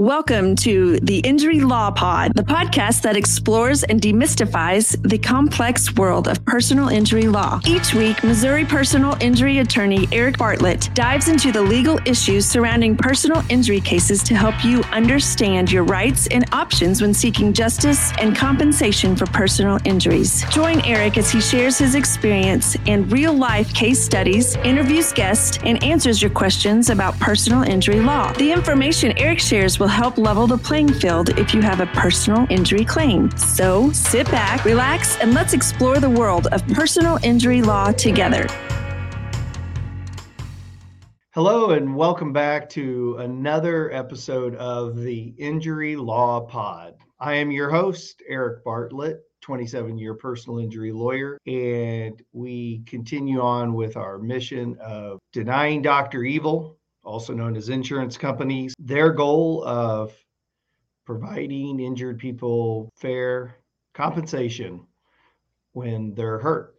Welcome 0.00 0.56
to 0.56 0.98
the 1.00 1.18
Injury 1.18 1.60
Law 1.60 1.90
Pod, 1.90 2.32
the 2.34 2.42
podcast 2.42 3.02
that 3.02 3.16
explores 3.16 3.82
and 3.82 4.00
demystifies 4.00 4.96
the 5.06 5.18
complex 5.18 5.94
world 5.94 6.26
of 6.26 6.42
personal 6.46 6.88
injury 6.88 7.28
law. 7.28 7.60
Each 7.66 7.92
week, 7.92 8.24
Missouri 8.24 8.64
personal 8.64 9.14
injury 9.20 9.58
attorney 9.58 10.08
Eric 10.10 10.38
Bartlett 10.38 10.88
dives 10.94 11.28
into 11.28 11.52
the 11.52 11.60
legal 11.60 11.98
issues 12.06 12.46
surrounding 12.46 12.96
personal 12.96 13.42
injury 13.50 13.78
cases 13.78 14.22
to 14.22 14.34
help 14.34 14.64
you 14.64 14.82
understand 14.84 15.70
your 15.70 15.84
rights 15.84 16.26
and 16.28 16.46
options 16.50 17.02
when 17.02 17.12
seeking 17.12 17.52
justice 17.52 18.10
and 18.20 18.34
compensation 18.34 19.14
for 19.14 19.26
personal 19.26 19.78
injuries. 19.84 20.46
Join 20.48 20.80
Eric 20.86 21.18
as 21.18 21.30
he 21.30 21.42
shares 21.42 21.76
his 21.76 21.94
experience 21.94 22.74
and 22.86 23.12
real 23.12 23.34
life 23.34 23.74
case 23.74 24.02
studies, 24.02 24.56
interviews 24.64 25.12
guests, 25.12 25.58
and 25.62 25.84
answers 25.84 26.22
your 26.22 26.30
questions 26.30 26.88
about 26.88 27.20
personal 27.20 27.64
injury 27.64 28.00
law. 28.00 28.32
The 28.32 28.50
information 28.50 29.12
Eric 29.18 29.40
shares 29.40 29.78
will 29.78 29.89
help 29.90 30.16
level 30.16 30.46
the 30.46 30.56
playing 30.56 30.92
field 30.92 31.38
if 31.38 31.52
you 31.52 31.60
have 31.60 31.80
a 31.80 31.86
personal 31.86 32.46
injury 32.48 32.84
claim. 32.84 33.30
So 33.36 33.92
sit 33.92 34.30
back, 34.30 34.64
relax, 34.64 35.18
and 35.18 35.34
let's 35.34 35.52
explore 35.52 35.98
the 35.98 36.08
world 36.08 36.46
of 36.52 36.66
personal 36.68 37.18
injury 37.22 37.60
law 37.60 37.92
together. 37.92 38.46
Hello, 41.32 41.70
and 41.70 41.94
welcome 41.94 42.32
back 42.32 42.68
to 42.70 43.16
another 43.18 43.92
episode 43.92 44.56
of 44.56 44.96
the 44.96 45.34
Injury 45.38 45.94
Law 45.94 46.40
Pod. 46.40 46.94
I 47.20 47.34
am 47.34 47.50
your 47.50 47.70
host, 47.70 48.22
Eric 48.28 48.64
Bartlett, 48.64 49.20
27 49.40 49.96
year 49.96 50.14
personal 50.14 50.58
injury 50.58 50.90
lawyer, 50.90 51.38
and 51.46 52.20
we 52.32 52.82
continue 52.86 53.40
on 53.40 53.74
with 53.74 53.96
our 53.96 54.18
mission 54.18 54.76
of 54.80 55.18
denying 55.32 55.82
Dr. 55.82 56.24
Evil 56.24 56.79
also 57.10 57.34
known 57.34 57.56
as 57.56 57.68
insurance 57.68 58.16
companies. 58.16 58.74
Their 58.78 59.12
goal 59.12 59.64
of 59.64 60.14
providing 61.04 61.80
injured 61.80 62.18
people 62.18 62.88
fair 62.94 63.56
compensation 63.94 64.86
when 65.72 66.14
they're 66.14 66.38
hurt. 66.38 66.76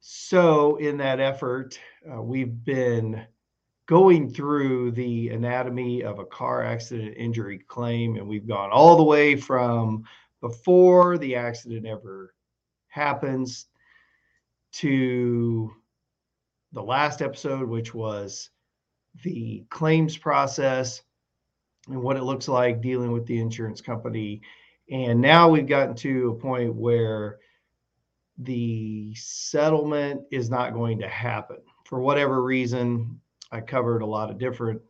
So, 0.00 0.76
in 0.76 0.98
that 0.98 1.20
effort, 1.20 1.80
uh, 2.08 2.22
we've 2.22 2.64
been 2.64 3.26
going 3.86 4.28
through 4.28 4.92
the 4.92 5.30
anatomy 5.30 6.02
of 6.02 6.18
a 6.18 6.26
car 6.26 6.62
accident 6.62 7.14
injury 7.16 7.58
claim, 7.58 8.16
and 8.16 8.28
we've 8.28 8.46
gone 8.46 8.70
all 8.70 8.96
the 8.96 9.02
way 9.02 9.36
from 9.36 10.04
before 10.40 11.18
the 11.18 11.34
accident 11.34 11.86
ever 11.86 12.34
happens 12.88 13.66
to 14.72 15.72
the 16.72 16.82
last 16.82 17.22
episode, 17.22 17.68
which 17.68 17.94
was 17.94 18.50
the 19.22 19.64
claims 19.70 20.16
process 20.16 21.02
and 21.88 22.00
what 22.02 22.16
it 22.16 22.24
looks 22.24 22.48
like 22.48 22.80
dealing 22.80 23.12
with 23.12 23.26
the 23.26 23.38
insurance 23.38 23.80
company. 23.80 24.42
And 24.90 25.20
now 25.20 25.48
we've 25.48 25.66
gotten 25.66 25.94
to 25.96 26.30
a 26.30 26.40
point 26.40 26.74
where 26.74 27.38
the 28.38 29.14
settlement 29.14 30.22
is 30.30 30.50
not 30.50 30.74
going 30.74 30.98
to 30.98 31.08
happen 31.08 31.58
for 31.84 32.00
whatever 32.00 32.42
reason. 32.42 33.20
I 33.50 33.60
covered 33.60 34.02
a 34.02 34.06
lot 34.06 34.30
of 34.30 34.38
different 34.38 34.80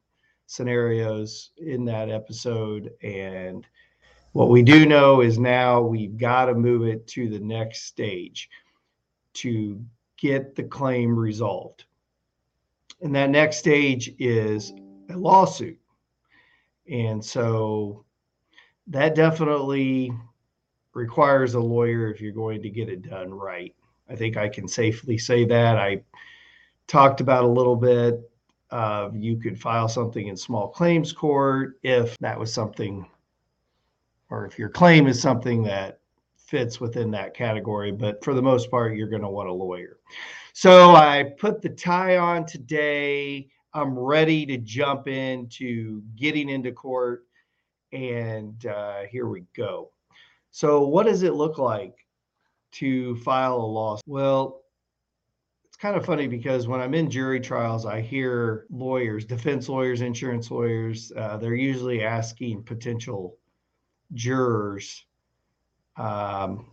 scenarios 0.46 1.50
in 1.58 1.84
that 1.84 2.08
episode. 2.08 2.90
And 3.02 3.66
what 4.32 4.48
we 4.48 4.62
do 4.62 4.86
know 4.86 5.20
is 5.20 5.38
now 5.38 5.80
we've 5.80 6.16
got 6.16 6.46
to 6.46 6.54
move 6.54 6.86
it 6.86 7.06
to 7.08 7.28
the 7.28 7.40
next 7.40 7.84
stage 7.84 8.48
to 9.34 9.82
get 10.16 10.54
the 10.54 10.64
claim 10.64 11.16
resolved. 11.16 11.84
And 13.00 13.14
that 13.14 13.30
next 13.30 13.58
stage 13.58 14.14
is 14.18 14.72
a 15.10 15.16
lawsuit. 15.16 15.78
And 16.90 17.24
so 17.24 18.04
that 18.86 19.14
definitely 19.14 20.12
requires 20.94 21.54
a 21.54 21.60
lawyer 21.60 22.10
if 22.10 22.20
you're 22.20 22.32
going 22.32 22.62
to 22.62 22.70
get 22.70 22.88
it 22.88 23.08
done 23.08 23.32
right. 23.32 23.74
I 24.08 24.14
think 24.14 24.36
I 24.36 24.48
can 24.48 24.66
safely 24.66 25.18
say 25.18 25.44
that. 25.44 25.76
I 25.76 26.02
talked 26.86 27.20
about 27.20 27.44
a 27.44 27.48
little 27.48 27.76
bit 27.76 28.20
of 28.70 29.16
you 29.16 29.36
could 29.36 29.60
file 29.60 29.88
something 29.88 30.28
in 30.28 30.36
small 30.36 30.68
claims 30.68 31.12
court 31.12 31.78
if 31.82 32.16
that 32.18 32.38
was 32.38 32.52
something, 32.52 33.06
or 34.30 34.46
if 34.46 34.58
your 34.58 34.68
claim 34.68 35.06
is 35.06 35.20
something 35.20 35.62
that 35.64 36.00
fits 36.46 36.80
within 36.80 37.10
that 37.10 37.34
category. 37.34 37.92
But 37.92 38.22
for 38.24 38.34
the 38.34 38.42
most 38.42 38.70
part, 38.70 38.96
you're 38.96 39.08
going 39.08 39.22
to 39.22 39.28
want 39.28 39.48
a 39.48 39.52
lawyer. 39.52 39.98
So 40.52 40.94
I 40.94 41.34
put 41.38 41.60
the 41.60 41.68
tie 41.68 42.16
on 42.16 42.46
today. 42.46 43.48
I'm 43.74 43.98
ready 43.98 44.46
to 44.46 44.56
jump 44.56 45.08
into 45.08 46.02
getting 46.16 46.48
into 46.48 46.72
court. 46.72 47.26
And 47.92 48.64
uh, 48.66 49.02
here 49.10 49.28
we 49.28 49.44
go. 49.56 49.90
So, 50.50 50.86
what 50.86 51.06
does 51.06 51.22
it 51.22 51.34
look 51.34 51.58
like 51.58 51.94
to 52.72 53.16
file 53.16 53.56
a 53.56 53.66
lawsuit? 53.66 54.04
Well, 54.06 54.62
it's 55.66 55.76
kind 55.76 55.96
of 55.96 56.06
funny 56.06 56.26
because 56.26 56.66
when 56.66 56.80
I'm 56.80 56.94
in 56.94 57.10
jury 57.10 57.40
trials, 57.40 57.84
I 57.84 58.00
hear 58.00 58.66
lawyers, 58.70 59.24
defense 59.24 59.68
lawyers, 59.68 60.00
insurance 60.00 60.50
lawyers, 60.50 61.12
uh, 61.16 61.36
they're 61.36 61.54
usually 61.54 62.02
asking 62.02 62.62
potential 62.62 63.36
jurors 64.14 65.05
um, 65.96 66.66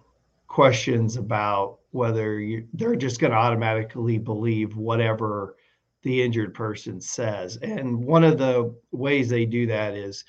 questions 0.48 1.18
about 1.18 1.80
whether 1.92 2.40
you, 2.40 2.68
they're 2.74 2.96
just 2.96 3.20
going 3.20 3.32
to 3.32 3.38
automatically 3.38 4.18
believe 4.18 4.76
whatever 4.76 5.56
the 6.02 6.22
injured 6.22 6.54
person 6.54 7.00
says. 7.00 7.58
And 7.58 8.04
one 8.04 8.24
of 8.24 8.38
the 8.38 8.76
ways 8.92 9.30
they 9.30 9.46
do 9.46 9.68
that 9.68 9.94
is 9.94 10.26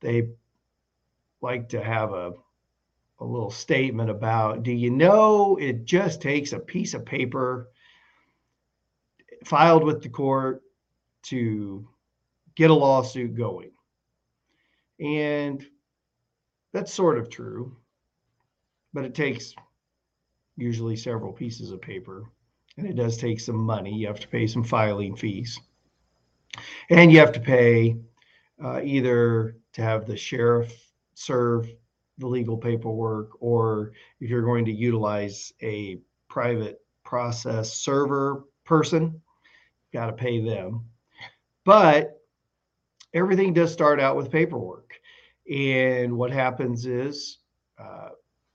they 0.00 0.28
like 1.40 1.68
to 1.70 1.82
have 1.82 2.12
a 2.12 2.32
a 3.20 3.24
little 3.24 3.50
statement 3.50 4.08
about 4.08 4.62
do 4.62 4.70
you 4.70 4.90
know 4.90 5.56
it 5.56 5.84
just 5.84 6.22
takes 6.22 6.52
a 6.52 6.58
piece 6.58 6.94
of 6.94 7.04
paper 7.04 7.68
filed 9.44 9.84
with 9.84 10.02
the 10.02 10.08
court 10.08 10.62
to 11.22 11.88
get 12.54 12.70
a 12.70 12.74
lawsuit 12.74 13.34
going. 13.34 13.70
And 15.00 15.64
that's 16.72 16.92
sort 16.92 17.18
of 17.18 17.30
true, 17.30 17.76
but 18.92 19.04
it 19.04 19.14
takes 19.14 19.54
usually 20.56 20.96
several 20.96 21.32
pieces 21.32 21.70
of 21.70 21.80
paper. 21.80 22.30
And 22.76 22.86
it 22.86 22.96
does 22.96 23.16
take 23.16 23.40
some 23.40 23.56
money. 23.56 23.94
You 23.94 24.06
have 24.06 24.20
to 24.20 24.28
pay 24.28 24.46
some 24.46 24.64
filing 24.64 25.16
fees. 25.16 25.58
And 26.90 27.12
you 27.12 27.18
have 27.18 27.32
to 27.32 27.40
pay 27.40 27.96
uh, 28.62 28.80
either 28.82 29.56
to 29.72 29.82
have 29.82 30.06
the 30.06 30.16
sheriff 30.16 30.72
serve 31.14 31.68
the 32.18 32.26
legal 32.26 32.56
paperwork, 32.56 33.30
or 33.40 33.92
if 34.20 34.28
you're 34.28 34.42
going 34.42 34.64
to 34.64 34.72
utilize 34.72 35.52
a 35.62 35.98
private 36.28 36.80
process 37.04 37.74
server 37.74 38.44
person, 38.64 39.20
got 39.92 40.06
to 40.06 40.12
pay 40.12 40.40
them. 40.40 40.84
But 41.64 42.20
everything 43.14 43.52
does 43.52 43.72
start 43.72 44.00
out 44.00 44.16
with 44.16 44.30
paperwork. 44.30 44.94
And 45.50 46.16
what 46.16 46.32
happens 46.32 46.86
is 46.86 47.38
uh, 47.78 48.10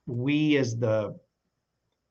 we, 0.05 0.57
as 0.57 0.77
the 0.77 1.17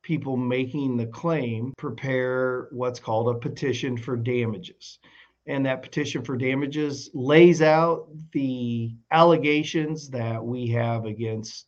people 0.03 0.35
making 0.35 0.97
the 0.97 1.05
claim 1.07 1.73
prepare 1.77 2.67
what's 2.71 2.99
called 2.99 3.33
a 3.33 3.39
petition 3.39 3.97
for 3.97 4.15
damages. 4.17 4.99
And 5.45 5.65
that 5.65 5.81
petition 5.81 6.23
for 6.23 6.37
damages 6.37 7.09
lays 7.13 7.61
out 7.61 8.07
the 8.31 8.95
allegations 9.11 10.09
that 10.09 10.43
we 10.43 10.67
have 10.69 11.05
against 11.05 11.67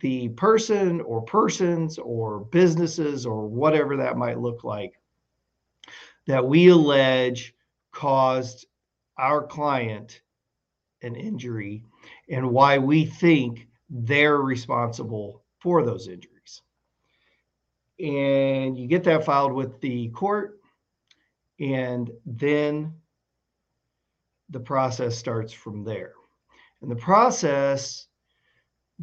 the 0.00 0.28
person 0.30 1.00
or 1.02 1.22
persons 1.22 1.98
or 1.98 2.40
businesses 2.40 3.26
or 3.26 3.46
whatever 3.46 3.96
that 3.98 4.16
might 4.16 4.38
look 4.40 4.64
like 4.64 4.94
that 6.26 6.46
we 6.46 6.68
allege 6.68 7.54
caused 7.92 8.66
our 9.18 9.46
client 9.46 10.22
an 11.02 11.16
injury 11.16 11.84
and 12.28 12.50
why 12.50 12.78
we 12.78 13.04
think 13.04 13.66
they're 13.90 14.38
responsible 14.38 15.42
for 15.58 15.82
those 15.82 16.08
injuries. 16.08 16.62
And 17.98 18.78
you 18.78 18.86
get 18.86 19.04
that 19.04 19.24
filed 19.24 19.52
with 19.52 19.80
the 19.80 20.08
court 20.10 20.60
and 21.58 22.10
then 22.24 22.94
the 24.48 24.60
process 24.60 25.18
starts 25.18 25.52
from 25.52 25.84
there. 25.84 26.12
And 26.80 26.90
the 26.90 26.96
process 26.96 28.06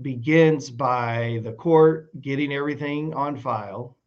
begins 0.02 0.70
by 0.70 1.42
the 1.44 1.52
court 1.52 2.10
getting 2.22 2.54
everything 2.54 3.14
on 3.14 3.36
file 3.36 3.98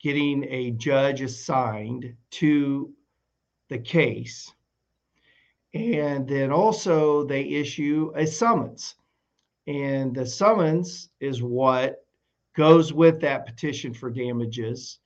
getting 0.00 0.44
a 0.44 0.70
judge 0.72 1.20
assigned 1.22 2.14
to 2.30 2.92
the 3.68 3.78
case 3.78 4.52
and 5.74 6.28
then 6.28 6.52
also 6.52 7.24
they 7.24 7.42
issue 7.42 8.12
a 8.14 8.26
summons 8.26 8.94
and 9.68 10.12
the 10.14 10.26
summons 10.26 11.10
is 11.20 11.42
what 11.42 12.04
goes 12.56 12.92
with 12.92 13.20
that 13.20 13.46
petition 13.46 13.94
for 13.94 14.10
damages. 14.10 14.98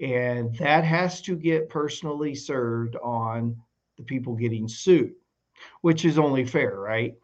And 0.00 0.56
that 0.56 0.84
has 0.84 1.20
to 1.22 1.36
get 1.36 1.68
personally 1.68 2.34
served 2.34 2.96
on 2.96 3.56
the 3.98 4.04
people 4.04 4.34
getting 4.34 4.68
sued, 4.68 5.12
which 5.82 6.06
is 6.06 6.18
only 6.18 6.46
fair, 6.46 6.78
right? 6.78 7.14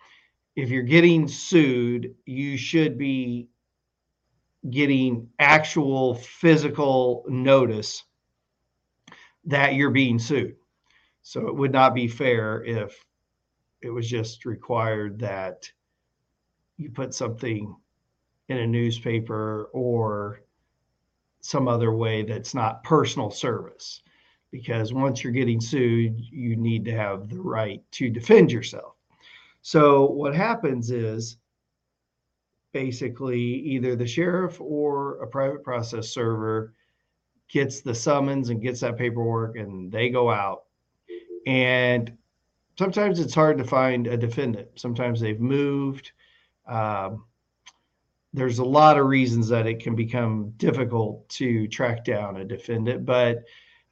if 0.56 0.68
you're 0.68 0.82
getting 0.82 1.26
sued, 1.26 2.14
you 2.26 2.56
should 2.56 2.98
be 2.98 3.48
getting 4.70 5.28
actual 5.38 6.14
physical 6.14 7.24
notice 7.28 8.04
that 9.44 9.74
you're 9.74 9.90
being 9.90 10.18
sued. 10.18 10.56
So 11.22 11.48
it 11.48 11.56
would 11.56 11.72
not 11.72 11.94
be 11.94 12.06
fair 12.06 12.62
if 12.64 13.02
it 13.80 13.90
was 13.90 14.08
just 14.08 14.44
required 14.44 15.18
that 15.20 15.68
you 16.76 16.90
put 16.90 17.14
something 17.14 17.74
in 18.48 18.58
a 18.58 18.66
newspaper 18.66 19.70
or 19.72 20.42
some 21.40 21.68
other 21.68 21.92
way 21.94 22.22
that's 22.22 22.54
not 22.54 22.84
personal 22.84 23.30
service. 23.30 24.02
Because 24.50 24.92
once 24.92 25.24
you're 25.24 25.32
getting 25.32 25.60
sued, 25.60 26.20
you 26.20 26.56
need 26.56 26.84
to 26.84 26.92
have 26.92 27.28
the 27.28 27.40
right 27.40 27.82
to 27.92 28.10
defend 28.10 28.52
yourself. 28.52 28.94
So 29.62 30.06
what 30.06 30.34
happens 30.34 30.90
is 30.90 31.38
basically 32.72 33.40
either 33.40 33.96
the 33.96 34.06
sheriff 34.06 34.60
or 34.60 35.22
a 35.22 35.26
private 35.26 35.62
process 35.62 36.08
server 36.08 36.74
gets 37.48 37.80
the 37.80 37.94
summons 37.94 38.48
and 38.48 38.62
gets 38.62 38.80
that 38.80 38.96
paperwork 38.96 39.56
and 39.56 39.92
they 39.92 40.08
go 40.08 40.30
out 40.30 40.64
and 41.46 42.16
sometimes 42.78 43.20
it's 43.20 43.34
hard 43.34 43.58
to 43.58 43.64
find 43.64 44.06
a 44.06 44.16
defendant 44.16 44.68
sometimes 44.74 45.20
they've 45.20 45.40
moved 45.40 46.12
um, 46.66 47.24
there's 48.32 48.58
a 48.58 48.64
lot 48.64 48.98
of 48.98 49.06
reasons 49.06 49.48
that 49.48 49.66
it 49.66 49.80
can 49.80 49.94
become 49.94 50.50
difficult 50.56 51.28
to 51.28 51.68
track 51.68 52.04
down 52.04 52.38
a 52.38 52.44
defendant 52.44 53.04
but 53.04 53.38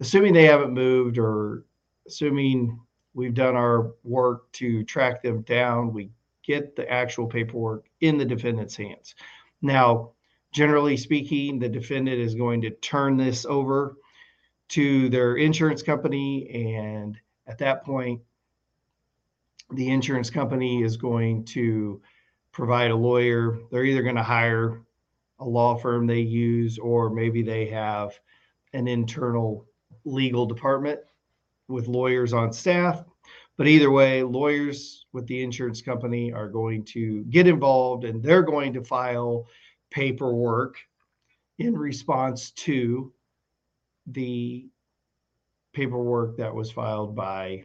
assuming 0.00 0.32
they 0.32 0.46
haven't 0.46 0.72
moved 0.72 1.18
or 1.18 1.64
assuming 2.06 2.78
we've 3.12 3.34
done 3.34 3.56
our 3.56 3.92
work 4.02 4.50
to 4.52 4.84
track 4.84 5.22
them 5.22 5.42
down 5.42 5.92
we 5.92 6.10
get 6.50 6.74
the 6.74 6.90
actual 6.90 7.26
paperwork 7.26 7.86
in 8.00 8.18
the 8.18 8.24
defendant's 8.24 8.76
hands. 8.76 9.14
Now, 9.62 10.12
generally 10.52 10.96
speaking, 10.96 11.58
the 11.58 11.68
defendant 11.68 12.18
is 12.18 12.34
going 12.34 12.60
to 12.62 12.70
turn 12.70 13.16
this 13.16 13.44
over 13.44 13.96
to 14.70 15.08
their 15.10 15.36
insurance 15.36 15.82
company. 15.82 16.48
And 16.50 17.16
at 17.46 17.58
that 17.58 17.84
point, 17.84 18.20
the 19.72 19.88
insurance 19.90 20.30
company 20.30 20.82
is 20.82 20.96
going 20.96 21.44
to 21.46 22.00
provide 22.52 22.90
a 22.90 22.96
lawyer. 22.96 23.58
They're 23.70 23.84
either 23.84 24.02
going 24.02 24.16
to 24.16 24.22
hire 24.22 24.82
a 25.38 25.44
law 25.44 25.76
firm 25.76 26.06
they 26.06 26.20
use, 26.20 26.78
or 26.78 27.10
maybe 27.10 27.42
they 27.42 27.66
have 27.66 28.18
an 28.72 28.86
internal 28.86 29.66
legal 30.04 30.46
department 30.46 31.00
with 31.68 31.88
lawyers 31.88 32.32
on 32.32 32.52
staff. 32.52 33.04
But 33.56 33.66
either 33.66 33.90
way, 33.90 34.22
lawyers 34.22 35.04
with 35.12 35.26
the 35.26 35.42
insurance 35.42 35.82
company 35.82 36.32
are 36.32 36.48
going 36.48 36.84
to 36.86 37.24
get 37.24 37.46
involved 37.46 38.04
and 38.04 38.22
they're 38.22 38.42
going 38.42 38.72
to 38.72 38.82
file 38.82 39.46
paperwork 39.90 40.76
in 41.58 41.76
response 41.76 42.52
to 42.52 43.12
the 44.06 44.66
paperwork 45.72 46.36
that 46.38 46.54
was 46.54 46.70
filed 46.70 47.14
by 47.14 47.64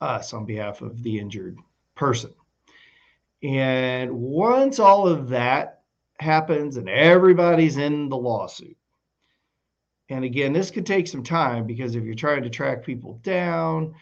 us 0.00 0.32
on 0.34 0.44
behalf 0.44 0.82
of 0.82 1.02
the 1.02 1.18
injured 1.18 1.56
person. 1.94 2.32
And 3.42 4.12
once 4.12 4.78
all 4.78 5.06
of 5.08 5.28
that 5.30 5.82
happens 6.20 6.76
and 6.76 6.88
everybody's 6.88 7.76
in 7.76 8.08
the 8.08 8.16
lawsuit, 8.16 8.76
and 10.08 10.24
again, 10.24 10.52
this 10.52 10.70
could 10.70 10.86
take 10.86 11.08
some 11.08 11.22
time 11.22 11.66
because 11.66 11.94
if 11.94 12.04
you're 12.04 12.14
trying 12.14 12.42
to 12.42 12.50
track 12.50 12.84
people 12.84 13.18
down, 13.22 13.94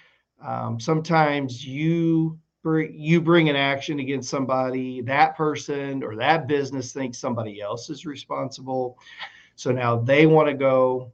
um, 0.45 0.81
sometimes 0.81 1.65
you 1.65 2.39
you 2.65 3.23
bring 3.23 3.49
an 3.49 3.57
action 3.57 4.01
against 4.01 4.29
somebody, 4.29 5.01
that 5.01 5.35
person 5.35 6.03
or 6.03 6.15
that 6.17 6.47
business 6.47 6.93
thinks 6.93 7.17
somebody 7.17 7.61
else 7.61 7.89
is 7.89 8.05
responsible. 8.05 8.99
So 9.55 9.73
now 9.73 9.97
they 9.97 10.27
want 10.27 10.49
to 10.49 10.55
go 10.55 11.11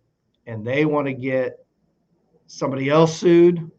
and 0.47 0.67
they 0.67 0.87
want 0.87 1.07
to 1.07 1.13
get 1.13 1.65
somebody 2.47 2.89
else 2.89 3.17
sued. 3.17 3.71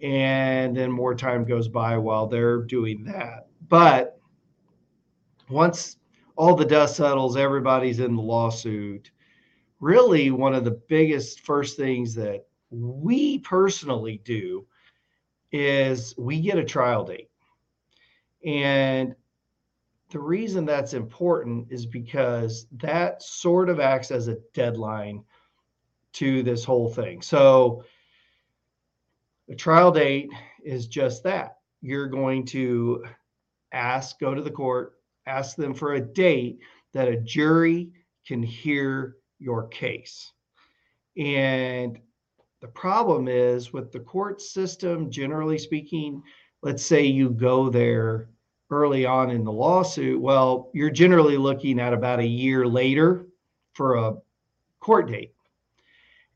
And 0.00 0.76
then 0.76 0.90
more 0.90 1.14
time 1.14 1.44
goes 1.44 1.68
by 1.68 1.98
while 1.98 2.26
they're 2.26 2.62
doing 2.62 3.04
that. 3.04 3.47
But 3.68 4.20
once 5.48 5.96
all 6.36 6.54
the 6.54 6.64
dust 6.64 6.96
settles, 6.96 7.36
everybody's 7.36 8.00
in 8.00 8.14
the 8.14 8.22
lawsuit. 8.22 9.10
Really, 9.80 10.30
one 10.30 10.54
of 10.54 10.64
the 10.64 10.80
biggest 10.88 11.40
first 11.40 11.76
things 11.76 12.14
that 12.14 12.46
we 12.70 13.38
personally 13.38 14.20
do 14.24 14.66
is 15.52 16.14
we 16.18 16.40
get 16.40 16.58
a 16.58 16.64
trial 16.64 17.04
date. 17.04 17.30
And 18.44 19.14
the 20.10 20.18
reason 20.18 20.64
that's 20.64 20.94
important 20.94 21.68
is 21.70 21.86
because 21.86 22.66
that 22.72 23.22
sort 23.22 23.68
of 23.68 23.80
acts 23.80 24.10
as 24.10 24.28
a 24.28 24.38
deadline 24.54 25.24
to 26.14 26.42
this 26.42 26.64
whole 26.64 26.88
thing. 26.88 27.20
So 27.20 27.84
a 29.48 29.54
trial 29.54 29.90
date 29.90 30.30
is 30.64 30.86
just 30.86 31.22
that. 31.24 31.58
You're 31.80 32.08
going 32.08 32.44
to 32.46 33.04
ask, 33.72 34.18
go 34.18 34.34
to 34.34 34.42
the 34.42 34.50
court, 34.50 34.94
ask 35.26 35.56
them 35.56 35.74
for 35.74 35.94
a 35.94 36.00
date 36.00 36.58
that 36.94 37.08
a 37.08 37.16
jury 37.16 37.90
can 38.26 38.42
hear 38.42 39.16
your 39.38 39.68
case. 39.68 40.32
And 41.16 41.98
the 42.60 42.68
problem 42.68 43.28
is 43.28 43.72
with 43.72 43.92
the 43.92 44.00
court 44.00 44.40
system, 44.40 45.10
generally 45.10 45.58
speaking, 45.58 46.22
let's 46.62 46.84
say 46.84 47.04
you 47.04 47.30
go 47.30 47.70
there 47.70 48.30
early 48.70 49.06
on 49.06 49.30
in 49.30 49.44
the 49.44 49.52
lawsuit, 49.52 50.20
well, 50.20 50.70
you're 50.74 50.90
generally 50.90 51.36
looking 51.36 51.80
at 51.80 51.92
about 51.92 52.20
a 52.20 52.26
year 52.26 52.66
later 52.66 53.26
for 53.74 53.94
a 53.94 54.14
court 54.80 55.08
date. 55.08 55.34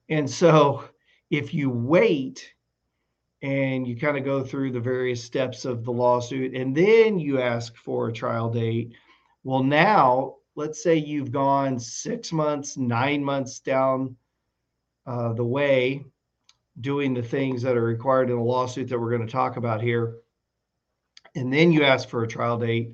And 0.09 0.29
so 0.29 0.85
if 1.31 1.53
you 1.53 1.71
wait 1.71 2.53
and 3.43 3.87
you 3.87 3.97
kind 3.97 4.17
of 4.17 4.25
go 4.25 4.43
through 4.43 4.71
the 4.71 4.81
various 4.81 5.23
steps 5.23 5.65
of 5.65 5.85
the 5.85 5.91
lawsuit 5.91 6.55
and 6.55 6.75
then 6.75 7.19
you 7.19 7.41
ask 7.41 7.77
for 7.77 8.09
a 8.09 8.13
trial 8.13 8.49
date, 8.49 8.95
well, 9.43 9.63
now 9.63 10.37
let's 10.55 10.83
say 10.83 10.97
you've 10.97 11.33
gone 11.33 11.79
six 11.79 12.33
months, 12.33 12.77
nine 12.77 13.23
months 13.23 13.59
down 13.59 14.17
uh, 15.07 15.33
the 15.33 15.45
way 15.45 16.05
doing 16.81 17.13
the 17.13 17.23
things 17.23 17.63
that 17.63 17.77
are 17.77 17.85
required 17.85 18.31
in 18.31 18.37
a 18.37 18.43
lawsuit 18.43 18.89
that 18.89 18.99
we're 18.99 19.11
going 19.11 19.27
to 19.27 19.33
talk 19.33 19.57
about 19.57 19.83
here. 19.83 20.17
And 21.35 21.53
then 21.53 21.73
you 21.73 21.83
ask 21.83 22.09
for 22.09 22.23
a 22.23 22.29
trial 22.29 22.59
date. 22.59 22.93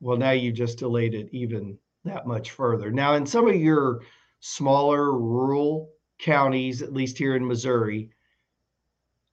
Well, 0.00 0.18
now 0.18 0.32
you've 0.32 0.56
just 0.56 0.78
delayed 0.78 1.14
it 1.14 1.28
even 1.32 1.78
that 2.04 2.26
much 2.26 2.50
further. 2.50 2.90
Now, 2.90 3.14
in 3.14 3.24
some 3.24 3.48
of 3.48 3.54
your 3.56 4.02
smaller 4.40 5.12
rural 5.12 5.90
counties, 6.18 6.82
at 6.82 6.92
least 6.92 7.16
here 7.16 7.36
in 7.36 7.46
Missouri, 7.46 8.10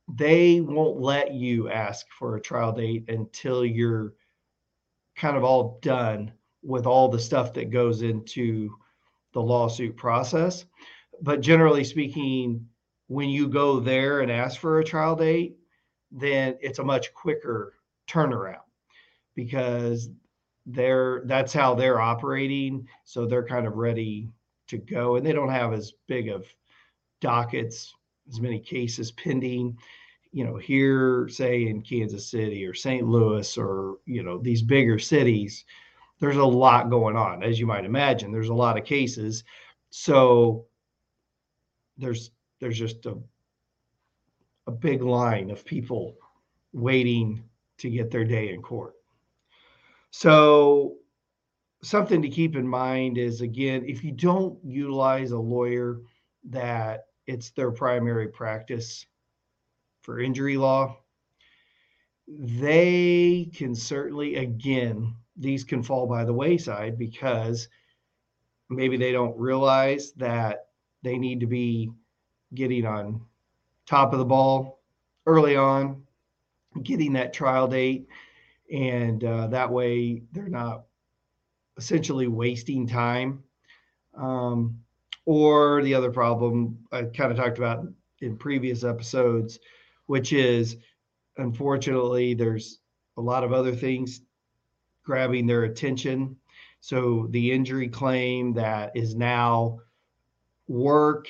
they 0.07 0.61
won't 0.61 0.99
let 0.99 1.33
you 1.33 1.69
ask 1.69 2.07
for 2.17 2.35
a 2.35 2.41
trial 2.41 2.71
date 2.71 3.09
until 3.09 3.65
you're 3.65 4.13
kind 5.15 5.37
of 5.37 5.43
all 5.43 5.79
done 5.81 6.31
with 6.61 6.85
all 6.85 7.09
the 7.09 7.19
stuff 7.19 7.53
that 7.53 7.69
goes 7.69 8.01
into 8.01 8.75
the 9.33 9.41
lawsuit 9.41 9.95
process. 9.95 10.65
But 11.21 11.41
generally 11.41 11.83
speaking, 11.83 12.67
when 13.07 13.29
you 13.29 13.47
go 13.47 13.79
there 13.79 14.21
and 14.21 14.31
ask 14.31 14.59
for 14.59 14.79
a 14.79 14.83
trial 14.83 15.15
date, 15.15 15.57
then 16.11 16.57
it's 16.61 16.79
a 16.79 16.83
much 16.83 17.13
quicker 17.13 17.73
turnaround 18.07 18.61
because 19.35 20.09
they're 20.65 21.23
that's 21.25 21.53
how 21.53 21.75
they're 21.75 21.99
operating. 21.99 22.87
So 23.03 23.25
they're 23.25 23.45
kind 23.45 23.67
of 23.67 23.75
ready 23.75 24.29
to 24.67 24.77
go 24.77 25.15
and 25.15 25.25
they 25.25 25.33
don't 25.33 25.49
have 25.49 25.73
as 25.73 25.93
big 26.07 26.29
of 26.29 26.45
dockets, 27.19 27.93
as 28.29 28.39
many 28.39 28.59
cases 28.59 29.11
pending. 29.11 29.77
You 30.31 30.45
know, 30.45 30.57
here, 30.57 31.27
say 31.29 31.67
in 31.67 31.81
Kansas 31.81 32.29
City 32.29 32.65
or 32.65 32.73
St. 32.73 33.07
Louis 33.07 33.57
or, 33.57 33.97
you 34.05 34.23
know, 34.23 34.39
these 34.39 34.63
bigger 34.63 34.97
cities, 34.97 35.63
there's 36.19 36.37
a 36.37 36.43
lot 36.43 36.89
going 36.89 37.15
on, 37.15 37.43
as 37.43 37.59
you 37.59 37.67
might 37.67 37.85
imagine. 37.85 38.31
There's 38.31 38.49
a 38.49 38.53
lot 38.53 38.77
of 38.77 38.85
cases. 38.85 39.43
So 39.91 40.65
there's 41.97 42.31
there's 42.59 42.79
just 42.79 43.05
a 43.05 43.17
a 44.67 44.71
big 44.71 45.01
line 45.01 45.51
of 45.51 45.65
people 45.65 46.15
waiting 46.71 47.43
to 47.77 47.89
get 47.89 48.09
their 48.09 48.23
day 48.23 48.53
in 48.53 48.61
court. 48.61 48.93
So 50.11 50.95
something 51.83 52.21
to 52.21 52.29
keep 52.29 52.55
in 52.55 52.67
mind 52.67 53.17
is 53.17 53.41
again, 53.41 53.83
if 53.85 54.03
you 54.03 54.11
don't 54.11 54.57
utilize 54.63 55.31
a 55.31 55.37
lawyer 55.37 55.99
that 56.49 57.07
it's 57.27 57.51
their 57.51 57.71
primary 57.71 58.27
practice 58.27 59.05
for 60.01 60.19
injury 60.19 60.57
law, 60.57 60.97
they 62.27 63.49
can 63.55 63.75
certainly, 63.75 64.35
again, 64.35 65.15
these 65.35 65.63
can 65.63 65.81
fall 65.83 66.07
by 66.07 66.23
the 66.23 66.33
wayside 66.33 66.97
because 66.97 67.67
maybe 68.69 68.97
they 68.97 69.11
don't 69.11 69.37
realize 69.37 70.11
that 70.13 70.67
they 71.03 71.17
need 71.17 71.39
to 71.39 71.47
be 71.47 71.91
getting 72.53 72.85
on 72.85 73.21
top 73.85 74.13
of 74.13 74.19
the 74.19 74.25
ball 74.25 74.81
early 75.25 75.55
on, 75.55 76.03
getting 76.83 77.13
that 77.13 77.33
trial 77.33 77.67
date. 77.67 78.07
and 78.71 79.23
uh, 79.23 79.47
that 79.47 79.69
way 79.69 80.23
they're 80.31 80.49
not 80.49 80.85
essentially 81.77 82.27
wasting 82.27 82.87
time. 82.87 83.43
Um, 84.15 84.79
or 85.25 85.81
the 85.83 85.93
other 85.93 86.11
problem 86.11 86.77
I 86.91 87.03
kind 87.03 87.31
of 87.31 87.37
talked 87.37 87.57
about 87.57 87.85
in 88.19 88.37
previous 88.37 88.83
episodes, 88.83 89.59
which 90.07 90.33
is 90.33 90.77
unfortunately 91.37 92.33
there's 92.33 92.79
a 93.17 93.21
lot 93.21 93.43
of 93.43 93.53
other 93.53 93.75
things 93.75 94.21
grabbing 95.03 95.45
their 95.45 95.63
attention. 95.63 96.35
So 96.79 97.27
the 97.31 97.51
injury 97.51 97.87
claim 97.87 98.53
that 98.53 98.95
is 98.95 99.15
now 99.15 99.79
work 100.67 101.27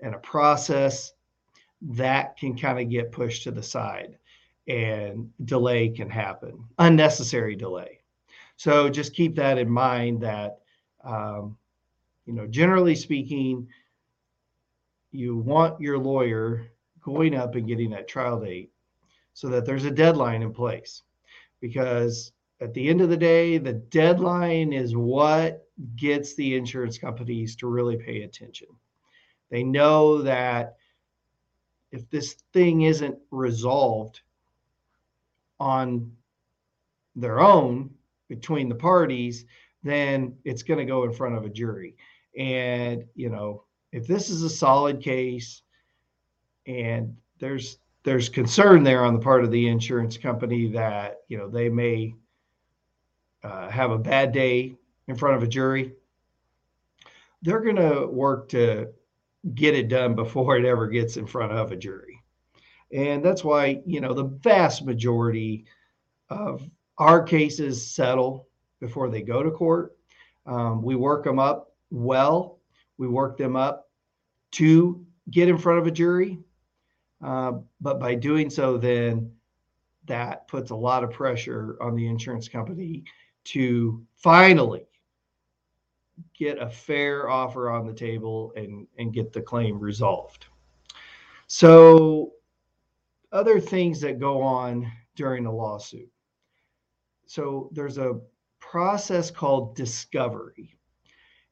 and 0.00 0.14
a 0.14 0.18
process 0.18 1.12
that 1.82 2.36
can 2.36 2.56
kind 2.56 2.80
of 2.80 2.90
get 2.90 3.12
pushed 3.12 3.42
to 3.44 3.50
the 3.50 3.62
side 3.62 4.18
and 4.68 5.30
delay 5.44 5.88
can 5.88 6.10
happen, 6.10 6.64
unnecessary 6.78 7.54
delay. 7.56 8.00
So 8.56 8.88
just 8.88 9.14
keep 9.14 9.36
that 9.36 9.58
in 9.58 9.68
mind 9.68 10.22
that, 10.22 10.60
um, 11.04 11.56
you 12.26 12.32
know, 12.32 12.46
generally 12.46 12.94
speaking, 12.94 13.68
you 15.12 15.36
want 15.38 15.80
your 15.80 15.98
lawyer 15.98 16.66
going 17.00 17.34
up 17.34 17.54
and 17.54 17.68
getting 17.68 17.90
that 17.90 18.08
trial 18.08 18.40
date 18.40 18.70
so 19.32 19.48
that 19.48 19.64
there's 19.64 19.84
a 19.84 19.90
deadline 19.90 20.42
in 20.42 20.52
place. 20.52 21.02
Because 21.60 22.32
at 22.60 22.74
the 22.74 22.88
end 22.88 23.00
of 23.00 23.08
the 23.08 23.16
day, 23.16 23.58
the 23.58 23.72
deadline 23.72 24.72
is 24.72 24.96
what 24.96 25.66
gets 25.94 26.34
the 26.34 26.56
insurance 26.56 26.98
companies 26.98 27.54
to 27.56 27.68
really 27.68 27.96
pay 27.96 28.22
attention. 28.22 28.68
They 29.50 29.62
know 29.62 30.22
that 30.22 30.76
if 31.92 32.10
this 32.10 32.34
thing 32.52 32.82
isn't 32.82 33.16
resolved 33.30 34.20
on 35.60 36.12
their 37.14 37.40
own 37.40 37.90
between 38.28 38.68
the 38.68 38.74
parties, 38.74 39.46
then 39.82 40.36
it's 40.44 40.62
going 40.62 40.78
to 40.78 40.84
go 40.84 41.04
in 41.04 41.12
front 41.12 41.36
of 41.36 41.44
a 41.44 41.48
jury. 41.48 41.94
And, 42.36 43.04
you 43.14 43.30
know, 43.30 43.64
if 43.92 44.06
this 44.06 44.30
is 44.30 44.42
a 44.42 44.50
solid 44.50 45.02
case 45.02 45.62
and 46.66 47.16
there's 47.38 47.78
there's 48.04 48.28
concern 48.28 48.84
there 48.84 49.04
on 49.04 49.14
the 49.14 49.20
part 49.20 49.42
of 49.42 49.50
the 49.50 49.66
insurance 49.66 50.16
company 50.16 50.68
that, 50.68 51.22
you 51.28 51.36
know, 51.36 51.48
they 51.48 51.68
may 51.68 52.14
uh, 53.42 53.68
have 53.68 53.90
a 53.90 53.98
bad 53.98 54.30
day 54.32 54.76
in 55.08 55.16
front 55.16 55.36
of 55.36 55.42
a 55.42 55.48
jury, 55.48 55.92
they're 57.42 57.60
going 57.60 57.76
to 57.76 58.06
work 58.06 58.48
to 58.50 58.92
get 59.54 59.74
it 59.74 59.88
done 59.88 60.14
before 60.14 60.56
it 60.56 60.64
ever 60.64 60.86
gets 60.86 61.16
in 61.16 61.26
front 61.26 61.52
of 61.52 61.72
a 61.72 61.76
jury. 61.76 62.22
And 62.92 63.24
that's 63.24 63.42
why, 63.42 63.82
you 63.84 64.00
know, 64.00 64.14
the 64.14 64.24
vast 64.24 64.84
majority 64.84 65.64
of 66.30 66.68
our 66.98 67.22
cases 67.22 67.84
settle 67.84 68.46
before 68.80 69.08
they 69.08 69.22
go 69.22 69.42
to 69.42 69.50
court. 69.50 69.96
Um, 70.46 70.80
we 70.82 70.94
work 70.94 71.24
them 71.24 71.40
up 71.40 71.72
well. 71.90 72.58
We 72.98 73.08
work 73.08 73.36
them 73.36 73.56
up 73.56 73.90
to 74.52 75.04
get 75.30 75.48
in 75.48 75.58
front 75.58 75.78
of 75.78 75.86
a 75.86 75.90
jury. 75.90 76.38
Uh, 77.22 77.52
but 77.80 77.98
by 77.98 78.14
doing 78.14 78.50
so, 78.50 78.78
then 78.78 79.30
that 80.06 80.46
puts 80.48 80.70
a 80.70 80.76
lot 80.76 81.02
of 81.02 81.10
pressure 81.10 81.76
on 81.80 81.96
the 81.96 82.06
insurance 82.06 82.48
company 82.48 83.04
to 83.44 84.04
finally 84.16 84.86
get 86.36 86.58
a 86.60 86.68
fair 86.68 87.28
offer 87.28 87.70
on 87.70 87.86
the 87.86 87.92
table 87.92 88.52
and, 88.56 88.86
and 88.98 89.12
get 89.12 89.32
the 89.32 89.40
claim 89.40 89.78
resolved. 89.78 90.46
So, 91.46 92.32
other 93.32 93.60
things 93.60 94.00
that 94.00 94.18
go 94.18 94.40
on 94.40 94.90
during 95.14 95.46
a 95.46 95.52
lawsuit. 95.52 96.10
So, 97.26 97.70
there's 97.72 97.98
a 97.98 98.20
process 98.58 99.30
called 99.30 99.76
discovery. 99.76 100.75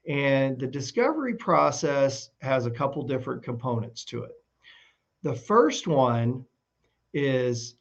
And 0.07 0.59
the 0.59 0.67
discovery 0.67 1.35
process 1.35 2.31
has 2.43 2.67
a 2.67 2.71
couple 2.71 3.03
different 3.07 3.43
components 3.43 4.05
to 4.07 4.25
it. 4.25 4.33
The 5.23 5.35
first 5.35 5.87
one 5.87 6.45
is 7.15 7.77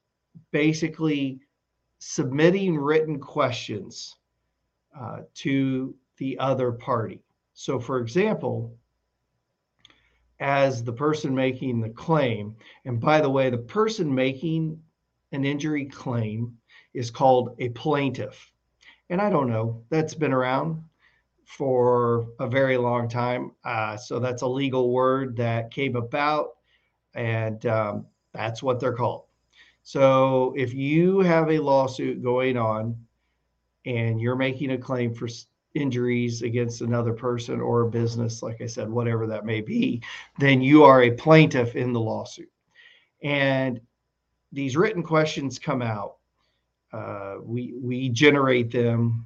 basically 0.52 1.42
submitting 2.00 2.78
written 2.78 3.20
questions 3.20 4.16
uh, 4.98 5.22
to 5.36 5.94
the 6.18 6.38
other 6.40 6.72
party. 6.72 7.22
So, 7.54 7.80
for 7.80 8.00
example, 8.00 8.78
as 10.40 10.84
the 10.84 10.94
person 10.94 11.36
making 11.36 11.82
the 11.82 11.90
claim, 11.90 12.56
and 12.86 13.00
by 13.00 13.22
the 13.22 13.30
way, 13.30 13.50
the 13.50 13.58
person 13.58 14.14
making 14.14 14.82
an 15.32 15.46
injury 15.46 15.86
claim 15.86 16.58
is 16.94 17.12
called 17.12 17.56
a 17.60 17.70
plaintiff. 17.70 18.52
And 19.10 19.22
I 19.22 19.30
don't 19.30 19.50
know, 19.50 19.84
that's 19.90 20.14
been 20.14 20.34
around 20.34 20.84
for 21.46 22.28
a 22.40 22.48
very 22.48 22.78
long 22.78 23.08
time. 23.08 23.52
Uh, 23.64 23.98
so 23.98 24.20
that's 24.20 24.42
a 24.42 24.48
legal 24.48 24.92
word 24.92 25.36
that 25.38 25.72
came 25.72 25.96
about, 25.96 26.50
and 27.14 27.66
um, 27.66 28.06
that's 28.34 28.64
what 28.64 28.80
they're 28.80 28.94
called. 28.94 29.24
So 29.84 30.54
if 30.56 30.74
you 30.74 31.20
have 31.20 31.50
a 31.50 31.60
lawsuit 31.60 32.24
going 32.24 32.58
on 32.58 32.98
and 33.86 34.20
you're 34.20 34.38
making 34.38 34.72
a 34.72 34.78
claim 34.78 35.14
for 35.14 35.28
injuries 35.76 36.42
against 36.42 36.82
another 36.82 37.14
person 37.14 37.60
or 37.60 37.82
a 37.82 37.90
business, 37.90 38.42
like 38.42 38.62
I 38.62 38.66
said, 38.66 38.90
whatever 38.90 39.28
that 39.28 39.46
may 39.46 39.60
be, 39.60 40.02
then 40.40 40.62
you 40.62 40.84
are 40.84 41.04
a 41.04 41.12
plaintiff 41.12 41.76
in 41.76 41.92
the 41.92 42.00
lawsuit. 42.00 42.50
And 43.22 43.82
these 44.52 44.78
written 44.78 45.04
questions 45.04 45.60
come 45.60 45.82
out. 45.82 46.16
Uh, 46.94 47.38
we 47.42 47.74
we 47.82 48.08
generate 48.10 48.72
them 48.72 49.26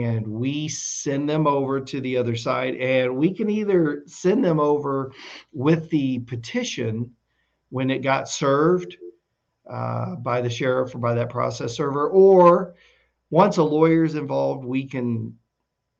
and 0.00 0.26
we 0.26 0.68
send 0.68 1.28
them 1.28 1.46
over 1.46 1.80
to 1.80 2.00
the 2.00 2.16
other 2.16 2.36
side 2.36 2.74
and 2.76 3.14
we 3.14 3.32
can 3.32 3.50
either 3.50 4.02
send 4.06 4.44
them 4.44 4.60
over 4.60 5.12
with 5.52 5.90
the 5.90 6.20
petition 6.20 7.10
when 7.70 7.90
it 7.90 8.02
got 8.02 8.28
served 8.28 8.96
uh, 9.70 10.16
by 10.16 10.40
the 10.40 10.50
sheriff 10.50 10.94
or 10.94 10.98
by 10.98 11.14
that 11.14 11.30
process 11.30 11.76
server 11.76 12.08
or 12.08 12.74
once 13.30 13.56
a 13.56 13.62
lawyer 13.62 14.04
is 14.04 14.14
involved 14.14 14.64
we 14.64 14.86
can 14.86 15.34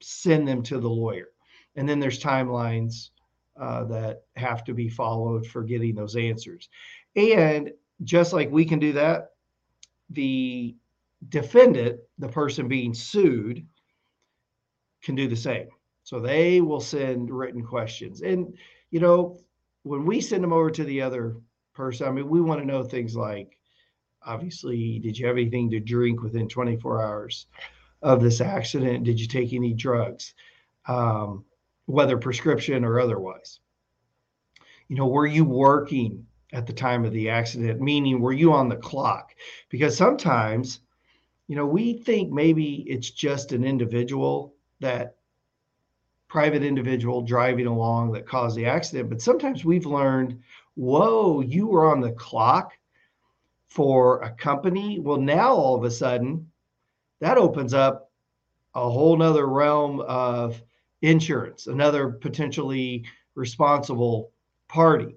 send 0.03 0.47
them 0.47 0.63
to 0.63 0.79
the 0.79 0.89
lawyer. 0.89 1.29
And 1.77 1.89
then 1.89 2.01
there's 2.01 2.23
timelines 2.23 3.11
uh, 3.61 3.85
that 3.85 4.23
have 4.37 4.65
to 4.65 4.75
be 4.75 4.89
followed 4.89 5.47
for 5.47 5.63
getting 5.63 5.95
those 5.95 6.17
answers. 6.17 6.69
And 7.17 7.71
just 8.05 8.33
like 8.33 8.51
we 8.51 8.65
can 8.65 8.79
do 8.79 8.93
that, 8.95 9.31
the 10.11 10.77
defendant, 11.29 12.01
the 12.19 12.29
person 12.29 12.69
being 12.69 12.95
sued, 12.95 13.67
can 15.03 15.15
do 15.15 15.29
the 15.29 15.37
same. 15.37 15.69
So 16.05 16.21
they 16.21 16.61
will 16.61 16.81
send 16.81 17.31
written 17.31 17.65
questions. 17.65 18.23
And, 18.23 18.55
you 18.91 19.01
know, 19.01 19.39
when 19.83 20.05
we 20.05 20.21
send 20.21 20.43
them 20.43 20.53
over 20.53 20.71
to 20.71 20.85
the 20.85 21.03
other 21.03 21.37
person, 21.75 22.09
I 22.09 22.11
mean, 22.11 22.29
we 22.29 22.41
want 22.41 22.61
to 22.61 22.67
know 22.67 22.83
things 22.83 23.17
like 23.17 23.59
obviously, 24.25 25.01
did 25.01 25.19
you 25.19 25.27
have 25.27 25.37
anything 25.37 25.71
to 25.71 25.81
drink 25.81 26.23
within 26.23 26.49
24 26.49 27.03
hours? 27.03 27.47
of 28.03 28.21
this 28.21 28.41
accident? 28.41 29.05
Did 29.05 29.21
you 29.21 29.27
take 29.27 29.53
any 29.53 29.73
drugs, 29.73 30.35
um, 30.87 31.45
whether 31.87 32.19
prescription 32.19 32.85
or 32.85 33.01
otherwise? 33.01 33.61
You 34.89 34.97
know, 34.97 35.07
were 35.07 35.27
you 35.27 35.45
working 35.45 36.27
at 36.53 36.67
the 36.67 36.73
time 36.73 37.05
of 37.05 37.13
the 37.13 37.31
accident? 37.31 37.81
Meaning, 37.81 38.21
were 38.21 38.33
you 38.33 38.53
on 38.53 38.69
the 38.69 38.77
clock? 38.77 39.35
Because 39.71 39.97
sometimes, 39.97 40.81
you 41.49 41.57
know, 41.57 41.67
we 41.67 41.95
think 41.95 42.33
maybe 42.33 42.85
it's 42.89 43.11
just 43.11 43.53
an 43.53 43.65
individual 43.65 44.55
that 44.83 45.17
private 46.29 46.63
individual 46.63 47.23
driving 47.23 47.67
along 47.67 48.13
that 48.13 48.27
caused 48.27 48.57
the 48.57 48.67
accident. 48.67 49.09
But 49.11 49.21
sometimes 49.21 49.65
we've 49.65 49.87
learned, 49.87 50.39
whoa, 50.77 51.41
you 51.41 51.67
were 51.67 51.91
on 51.91 52.01
the 52.01 52.13
clock 52.13 52.73
for 53.69 54.21
a 54.23 54.31
company. 54.31 54.99
Well, 54.99 55.19
now 55.19 55.55
all 55.55 55.75
of 55.77 55.85
a 55.85 55.91
sudden, 55.91 56.51
that 57.21 57.39
opens 57.39 57.75
up 57.75 58.11
a 58.75 58.89
whole 58.89 59.17
nother 59.17 59.47
realm 59.47 60.01
of 60.01 60.63
insurance, 61.03 61.67
another 61.67 62.09
potentially 62.09 63.05
responsible 63.35 64.31
party. 64.69 65.17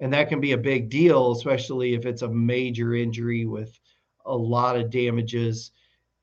And 0.00 0.12
that 0.12 0.28
can 0.28 0.40
be 0.40 0.52
a 0.52 0.58
big 0.58 0.88
deal, 0.88 1.32
especially 1.32 1.94
if 1.94 2.06
it's 2.06 2.22
a 2.22 2.28
major 2.28 2.94
injury 2.94 3.46
with 3.46 3.78
a 4.26 4.36
lot 4.36 4.76
of 4.76 4.90
damages. 4.90 5.72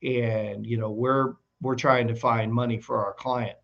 And, 0.02 0.66
you 0.66 0.78
know, 0.78 0.90
we're 0.90 1.34
we're 1.60 1.74
trying 1.74 2.08
to 2.08 2.14
find 2.14 2.52
money 2.52 2.78
for 2.78 3.04
our 3.04 3.14
client. 3.14 3.56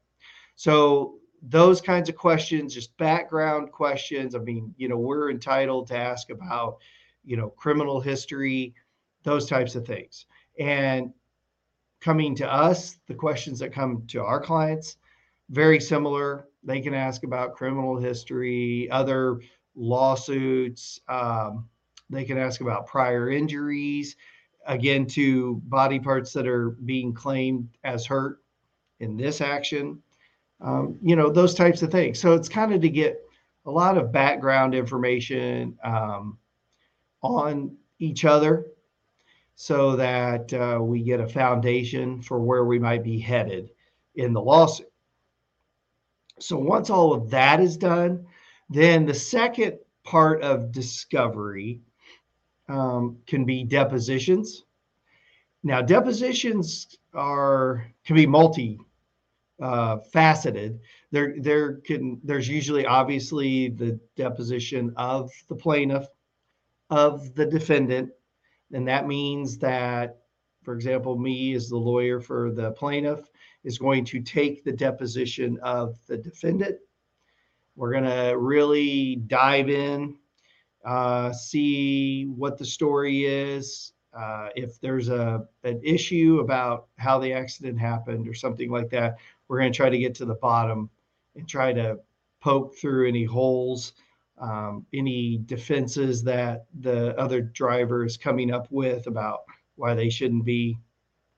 So 0.57 1.19
those 1.43 1.81
kinds 1.81 2.09
of 2.09 2.17
questions, 2.17 2.75
just 2.75 2.97
background 2.97 3.71
questions. 3.71 4.35
I 4.35 4.39
mean, 4.39 4.75
you 4.77 4.89
know, 4.89 4.97
we're 4.97 5.31
entitled 5.31 5.89
to 5.89 5.97
ask 5.97 6.31
about, 6.31 6.79
you 7.25 7.37
know, 7.37 7.51
criminal 7.51 8.01
history, 8.01 8.75
those 9.25 9.47
types 9.47 9.75
of 9.75 9.87
things. 9.87 10.27
And 10.59 11.13
coming 12.01 12.35
to 12.37 12.51
us, 12.51 12.99
the 13.07 13.15
questions 13.15 13.59
that 13.59 13.73
come 13.73 14.05
to 14.09 14.23
our 14.23 14.41
clients, 14.41 14.97
very 15.51 15.81
similar. 15.81 16.49
They 16.63 16.81
can 16.81 16.95
ask 16.95 17.25
about 17.25 17.55
criminal 17.55 17.99
history, 17.99 18.89
other 18.91 19.41
lawsuits. 19.75 21.01
Um, 21.09 21.69
they 22.11 22.25
can 22.25 22.39
ask 22.39 22.61
about 22.61 22.87
prior 22.87 23.31
injuries. 23.31 24.17
Again 24.67 25.07
to 25.07 25.61
body 25.65 25.99
parts 25.99 26.33
that 26.33 26.47
are 26.47 26.71
being 26.71 27.13
claimed 27.13 27.69
as 27.85 28.07
hurt 28.07 28.43
in 29.01 29.17
this 29.17 29.41
action, 29.41 30.03
um, 30.61 30.99
you 31.03 31.17
know, 31.17 31.31
those 31.31 31.55
types 31.55 31.83
of 31.83 31.91
things. 31.91 32.19
So 32.19 32.35
it's 32.35 32.49
kind 32.49 32.73
of 32.73 32.81
to 32.81 32.89
get 32.89 33.21
a 33.67 33.71
lot 33.71 33.99
of 33.99 34.13
background 34.13 34.75
information 34.75 35.77
um, 35.85 36.39
on 37.23 37.77
each 37.99 38.25
other 38.25 38.67
so 39.57 39.97
that 39.97 40.53
uh, 40.53 40.79
we 40.83 41.03
get 41.03 41.21
a 41.21 41.29
foundation 41.29 42.21
for 42.21 42.41
where 42.41 42.65
we 42.65 42.79
might 42.79 43.05
be 43.05 43.19
headed 43.19 43.71
in 44.17 44.33
the 44.33 44.41
lawsuit. 44.41 44.91
So 46.41 46.59
once 46.59 46.91
all 46.91 47.13
of 47.13 47.31
that 47.31 47.61
is 47.61 47.77
done, 47.77 48.27
then 48.69 49.07
the 49.07 49.15
second 49.15 49.79
part 50.03 50.43
of 50.43 50.73
discovery 50.73 51.81
um, 52.69 53.19
can 53.27 53.45
be 53.45 53.65
depositions. 53.65 54.65
Now, 55.63 55.81
depositions 55.81 56.99
are 57.15 57.87
can 58.05 58.17
be 58.17 58.27
multi 58.27 58.79
uh, 59.63 59.99
faceted. 60.13 60.81
There, 61.11 61.35
there 61.39 61.75
can 61.75 62.21
there's 62.25 62.49
usually 62.49 62.87
obviously 62.87 63.69
the 63.69 63.99
deposition 64.17 64.93
of 64.97 65.31
the 65.49 65.55
plaintiff, 65.55 66.07
of 66.91 67.35
the 67.35 67.47
defendant, 67.47 68.11
and 68.73 68.87
that 68.89 69.07
means 69.07 69.59
that, 69.59 70.19
for 70.63 70.75
example, 70.75 71.17
me 71.19 71.55
as 71.55 71.69
the 71.69 71.77
lawyer 71.77 72.21
for 72.21 72.51
the 72.51 72.73
plaintiff 72.73 73.21
is 73.63 73.79
going 73.79 74.05
to 74.05 74.21
take 74.21 74.65
the 74.65 74.73
deposition 74.73 75.59
of 75.63 75.97
the 76.07 76.17
defendant. 76.17 76.77
We're 77.77 77.93
going 77.93 78.05
to 78.05 78.37
really 78.39 79.17
dive 79.17 79.71
in, 79.71 80.17
uh, 80.85 81.33
see 81.33 82.25
what 82.25 82.59
the 82.59 82.65
story 82.65 83.25
is, 83.25 83.93
uh, 84.17 84.49
if 84.55 84.81
there's 84.81 85.09
a 85.09 85.47
an 85.65 85.81
issue 85.83 86.39
about 86.41 86.87
how 86.99 87.19
the 87.19 87.33
accident 87.33 87.79
happened 87.79 88.29
or 88.29 88.35
something 88.35 88.71
like 88.71 88.89
that, 88.91 89.17
we're 89.49 89.59
going 89.59 89.73
to 89.73 89.77
try 89.77 89.91
to 89.91 89.99
get 89.99 90.15
to 90.15 90.25
the 90.25 90.35
bottom 90.37 90.89
and 91.37 91.49
try 91.49 91.73
to 91.73 91.99
poke 92.41 92.77
through 92.77 93.09
any 93.09 93.25
holes, 93.25 93.95
um, 94.39 94.87
any 94.93 95.39
defenses 95.47 96.23
that 96.23 96.67
the 96.81 97.19
other 97.19 97.41
driver 97.41 98.05
is 98.05 98.17
coming 98.17 98.53
up 98.53 98.69
with 98.71 99.07
about 99.07 99.41
why 99.77 99.95
they 99.95 100.11
shouldn't 100.11 100.45
be 100.45 100.79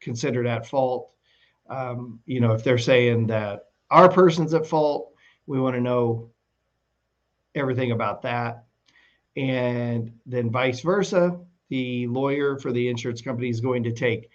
considered 0.00 0.47
at 0.47 0.67
fault. 0.67 1.12
Um, 1.71 2.21
you 2.26 2.41
know, 2.41 2.53
if 2.53 2.62
they're 2.62 2.79
saying 2.79 3.29
that 3.29 3.67
our 3.91 4.11
person's 4.11 4.53
at 4.53 4.67
fault, 4.67 5.12
we 5.47 5.61
want 5.61 5.76
to 5.76 5.81
know 5.81 6.31
everything 7.55 7.93
about 7.93 8.21
that. 8.23 8.66
And 9.37 10.12
then 10.25 10.50
vice 10.50 10.81
versa, 10.81 11.38
the 11.69 12.07
lawyer 12.07 12.59
for 12.59 12.73
the 12.73 12.88
insurance 12.88 13.21
company 13.21 13.50
is 13.50 13.61
going 13.61 13.83
to 13.85 13.93
take 13.93 14.31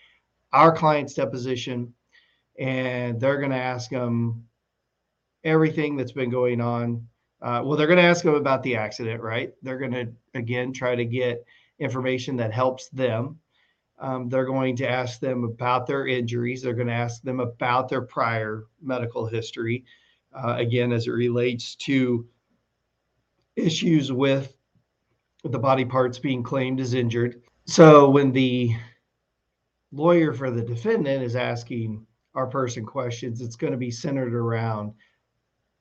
our 0.54 0.76
client's 0.76 1.14
deposition 1.14 1.94
and 2.60 3.20
they're 3.20 3.40
going 3.40 3.52
to 3.52 3.58
ask 3.58 3.90
them 3.90 4.44
everything 5.44 5.96
that's 5.96 6.12
been 6.12 6.30
going 6.30 6.62
on. 6.62 7.08
Uh, 7.42 7.62
well, 7.64 7.76
they're 7.76 7.88
going 7.88 7.98
to 7.98 8.04
ask 8.04 8.24
them 8.24 8.36
about 8.36 8.62
the 8.62 8.76
accident, 8.76 9.22
right? 9.22 9.54
They're 9.64 9.80
going 9.80 9.94
to, 9.94 10.12
again, 10.36 10.72
try 10.74 10.96
to 10.96 11.06
get 11.06 11.44
information 11.80 12.36
that 12.38 12.54
helps 12.54 12.90
them. 12.90 13.40
Um, 14.00 14.30
they're 14.30 14.46
going 14.46 14.76
to 14.78 14.90
ask 14.90 15.20
them 15.20 15.44
about 15.44 15.88
their 15.88 16.06
injuries. 16.06 16.62
They're 16.62 16.74
going 16.74 16.88
to 16.88 16.94
ask 16.94 17.22
them 17.24 17.40
about 17.40 17.90
their 17.90 18.02
prior 18.02 18.66
medical 18.82 19.26
history, 19.26 19.84
uh, 20.34 20.56
again, 20.58 20.92
as 20.92 21.08
it 21.08 21.12
relates 21.12 21.76
to 21.78 22.28
issues 23.56 24.12
with 24.12 24.56
the 25.44 25.60
body 25.60 25.86
parts 25.86 26.20
being 26.20 26.44
claimed 26.44 26.80
as 26.80 26.94
injured. 26.94 27.42
So 27.66 28.10
when 28.10 28.32
the 28.32 28.76
lawyer 29.92 30.34
for 30.34 30.52
the 30.52 30.62
defendant 30.62 31.24
is 31.24 31.36
asking 31.36 32.06
our 32.36 32.48
person 32.48 32.86
questions, 32.86 33.42
it's 33.42 33.56
going 33.56 33.72
to 33.72 33.78
be 33.78 33.92
centered 33.92 34.34
around 34.34 34.94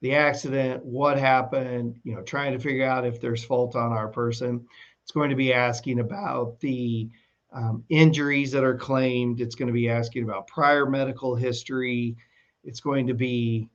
the 0.00 0.14
accident, 0.14 0.84
what 0.84 1.18
happened, 1.18 2.00
you 2.04 2.14
know, 2.14 2.22
trying 2.22 2.52
to 2.52 2.58
figure 2.58 2.86
out 2.86 3.06
if 3.06 3.20
there's 3.20 3.44
fault 3.44 3.76
on 3.76 3.92
our 3.92 4.08
person. 4.08 4.66
It's 5.02 5.12
going 5.12 5.30
to 5.30 5.36
be 5.36 5.52
asking 5.52 6.00
about 6.00 6.58
the 6.60 7.10
um, 7.52 7.84
injuries 7.90 8.50
that 8.52 8.64
are 8.64 8.76
claimed. 8.76 9.40
It's 9.40 9.54
going 9.54 9.66
to 9.66 9.74
be 9.74 9.90
asking 9.90 10.24
about 10.24 10.46
prior 10.46 10.86
medical 10.86 11.34
history. 11.34 12.16
It's 12.64 12.80
going 12.80 13.06
to 13.08 13.14
be 13.14 13.68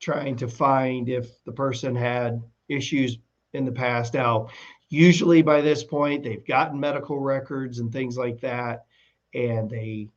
trying 0.00 0.36
to 0.36 0.48
find 0.48 1.08
if 1.08 1.42
the 1.44 1.52
person 1.52 1.94
had 1.94 2.42
issues 2.68 3.18
in 3.52 3.64
the 3.64 3.72
past. 3.72 4.14
Now, 4.14 4.48
usually 4.90 5.40
by 5.40 5.60
this 5.60 5.82
point, 5.82 6.24
they've 6.24 6.46
gotten 6.46 6.78
medical 6.78 7.18
records 7.18 7.78
and 7.78 7.90
things 7.90 8.18
like 8.18 8.40
that, 8.40 8.84
and 9.32 9.70
they 9.70 10.08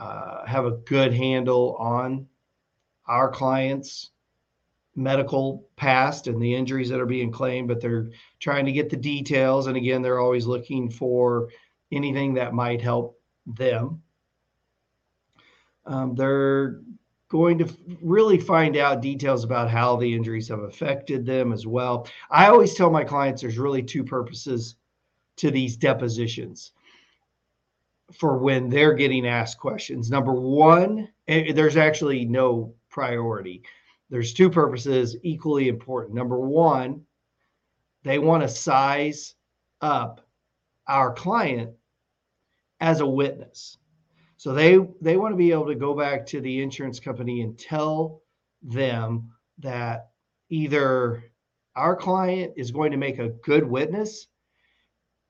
uh, 0.00 0.44
have 0.46 0.64
a 0.64 0.72
good 0.72 1.12
handle 1.14 1.76
on 1.78 2.26
our 3.06 3.30
clients' 3.30 4.10
medical 4.96 5.66
past 5.76 6.26
and 6.26 6.40
the 6.40 6.54
injuries 6.54 6.88
that 6.88 7.00
are 7.00 7.06
being 7.06 7.30
claimed, 7.30 7.68
but 7.68 7.80
they're 7.80 8.08
trying 8.40 8.64
to 8.64 8.72
get 8.72 8.88
the 8.88 8.96
details. 8.96 9.66
And 9.66 9.76
again, 9.76 10.02
they're 10.02 10.20
always 10.20 10.46
looking 10.46 10.90
for 10.90 11.48
anything 11.92 12.34
that 12.34 12.54
might 12.54 12.80
help 12.80 13.20
them. 13.46 14.02
Um, 15.86 16.14
they're 16.14 16.80
going 17.28 17.58
to 17.58 17.68
really 18.02 18.38
find 18.38 18.76
out 18.76 19.00
details 19.00 19.44
about 19.44 19.70
how 19.70 19.96
the 19.96 20.14
injuries 20.14 20.48
have 20.48 20.60
affected 20.60 21.24
them 21.24 21.52
as 21.52 21.66
well. 21.66 22.06
I 22.30 22.46
always 22.48 22.74
tell 22.74 22.90
my 22.90 23.04
clients 23.04 23.42
there's 23.42 23.58
really 23.58 23.82
two 23.82 24.04
purposes 24.04 24.76
to 25.36 25.50
these 25.50 25.76
depositions 25.76 26.72
for 28.12 28.38
when 28.38 28.68
they're 28.68 28.94
getting 28.94 29.26
asked 29.26 29.58
questions. 29.58 30.10
Number 30.10 30.32
one, 30.32 31.08
eh, 31.26 31.52
there's 31.52 31.76
actually 31.76 32.24
no 32.24 32.74
priority. 32.90 33.62
There's 34.10 34.34
two 34.34 34.50
purposes 34.50 35.16
equally 35.22 35.68
important. 35.68 36.14
Number 36.14 36.38
one, 36.38 37.04
they 38.04 38.18
want 38.18 38.42
to 38.42 38.48
size 38.48 39.34
up 39.80 40.20
our 40.86 41.12
client 41.14 41.70
as 42.80 43.00
a 43.00 43.06
witness. 43.06 43.78
So 44.44 44.52
they 44.52 44.76
they 45.00 45.16
want 45.16 45.32
to 45.32 45.38
be 45.38 45.52
able 45.52 45.68
to 45.68 45.74
go 45.74 45.94
back 45.94 46.26
to 46.26 46.40
the 46.42 46.62
insurance 46.62 47.00
company 47.00 47.40
and 47.40 47.58
tell 47.58 48.20
them 48.60 49.30
that 49.60 50.10
either 50.50 51.32
our 51.76 51.96
client 51.96 52.52
is 52.54 52.70
going 52.70 52.90
to 52.90 52.98
make 52.98 53.18
a 53.18 53.30
good 53.30 53.64
witness, 53.64 54.26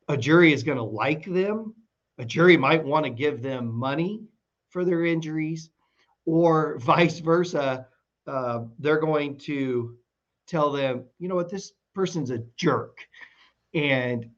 a 0.08 0.16
jury 0.16 0.52
is 0.52 0.64
going 0.64 0.78
to 0.78 0.82
like 0.82 1.24
them, 1.26 1.76
a 2.18 2.24
jury 2.24 2.56
might 2.56 2.84
want 2.84 3.04
to 3.04 3.10
give 3.10 3.40
them 3.40 3.72
money 3.72 4.24
for 4.70 4.84
their 4.84 5.04
injuries, 5.04 5.70
or 6.26 6.78
vice 6.80 7.20
versa. 7.20 7.86
Uh, 8.26 8.64
they're 8.80 8.98
going 8.98 9.38
to 9.38 9.96
tell 10.48 10.72
them, 10.72 11.04
you 11.20 11.28
know 11.28 11.36
what, 11.36 11.48
this 11.48 11.70
person's 11.94 12.32
a 12.32 12.42
jerk. 12.56 12.98
And 13.74 14.28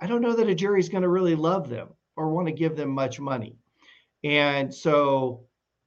I 0.00 0.06
don't 0.06 0.22
know 0.22 0.36
that 0.36 0.48
a 0.48 0.54
jury 0.54 0.80
is 0.80 0.88
going 0.88 1.02
to 1.02 1.10
really 1.10 1.34
love 1.34 1.68
them 1.68 1.88
or 2.16 2.30
want 2.30 2.48
to 2.48 2.54
give 2.54 2.76
them 2.76 2.88
much 2.88 3.20
money. 3.20 3.59
And 4.24 4.72
so, 4.72 5.44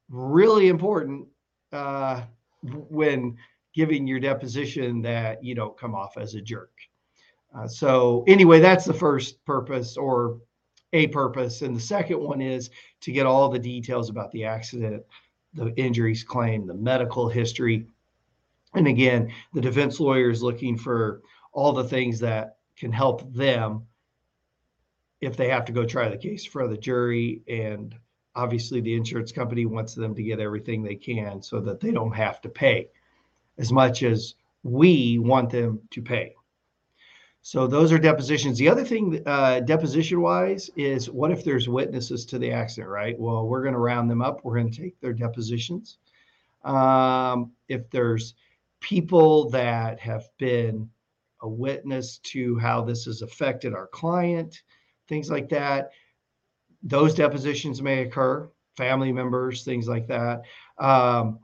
really 0.10 0.68
important 0.68 1.28
uh, 1.72 2.24
when 2.62 3.38
giving 3.74 4.08
your 4.08 4.20
deposition 4.20 5.02
that 5.02 5.44
you 5.44 5.56
don't 5.56 5.78
come 5.78 5.96
off 5.96 6.18
as 6.18 6.36
a 6.36 6.42
jerk. 6.42 6.72
Uh, 7.56 7.68
so, 7.68 8.24
anyway, 8.28 8.60
that's 8.60 8.86
the 8.86 8.94
first 8.94 9.44
purpose 9.46 9.98
or 9.98 10.40
a 10.94 11.08
purpose. 11.08 11.62
And 11.62 11.76
the 11.76 11.82
second 11.82 12.20
one 12.20 12.42
is 12.42 12.70
to 13.02 13.12
get 13.12 13.26
all 13.26 13.50
the 13.50 13.60
details 13.60 14.10
about 14.10 14.32
the 14.32 14.46
accident, 14.46 15.04
the 15.54 15.74
injuries 15.76 16.24
claim, 16.24 16.66
the 16.66 16.74
medical 16.74 17.28
history. 17.28 17.86
And 18.76 18.88
again, 18.88 19.32
the 19.54 19.62
defense 19.62 20.00
lawyer 20.00 20.30
is 20.30 20.42
looking 20.42 20.78
for 20.78 21.22
all 21.52 21.74
the 21.74 21.84
things 21.84 22.20
that 22.20 22.58
can 22.78 22.92
help 22.92 23.32
them 23.34 23.86
if 25.22 25.38
they 25.38 25.48
have 25.50 25.66
to 25.66 25.72
go 25.72 25.86
try 25.86 26.10
the 26.10 26.18
case 26.18 26.46
for 26.46 26.68
the 26.68 26.78
jury 26.78 27.42
and 27.48 27.96
obviously 28.36 28.82
the 28.82 28.96
insurance 28.96 29.32
company 29.32 29.66
wants 29.66 29.94
them 29.94 30.16
to 30.16 30.24
get 30.24 30.40
everything 30.40 30.82
they 30.82 30.96
can 30.96 31.42
so 31.42 31.60
that 31.62 31.80
they 31.80 31.92
don't 31.92 32.16
have 32.16 32.42
to 32.42 32.50
pay 32.50 32.90
as 33.58 33.72
much 33.72 34.04
as 34.04 34.36
we 34.64 35.20
want 35.20 35.50
them 35.50 35.80
to 35.92 36.02
pay. 36.02 36.34
So 37.46 37.68
those 37.68 37.92
are 37.92 38.00
depositions. 38.00 38.58
The 38.58 38.70
other 38.70 38.86
thing, 38.86 39.22
uh, 39.26 39.60
deposition 39.60 40.22
wise, 40.22 40.70
is 40.78 41.10
what 41.10 41.30
if 41.30 41.44
there's 41.44 41.68
witnesses 41.68 42.26
to 42.28 42.40
the 42.40 42.52
accident, 42.52 42.90
right? 42.90 43.20
Well, 43.20 43.48
we're 43.48 43.62
going 43.62 43.74
to 43.74 43.80
round 43.80 44.10
them 44.10 44.22
up. 44.22 44.44
We're 44.44 44.56
going 44.56 44.72
to 44.72 44.82
take 44.82 45.00
their 45.02 45.12
depositions. 45.12 45.98
Um, 46.64 47.52
if 47.68 47.90
there's 47.90 48.36
people 48.80 49.50
that 49.50 50.00
have 50.00 50.30
been 50.38 50.90
a 51.42 51.50
witness 51.50 52.20
to 52.20 52.58
how 52.60 52.82
this 52.82 53.06
has 53.06 53.22
affected 53.22 53.74
our 53.74 53.88
client, 53.88 54.64
things 55.10 55.30
like 55.30 55.50
that, 55.50 55.92
those 56.84 57.16
depositions 57.16 57.82
may 57.82 58.04
occur, 58.04 58.50
family 58.78 59.12
members, 59.12 59.64
things 59.64 59.88
like 59.88 60.08
that. 60.08 60.44
Um, 60.78 61.40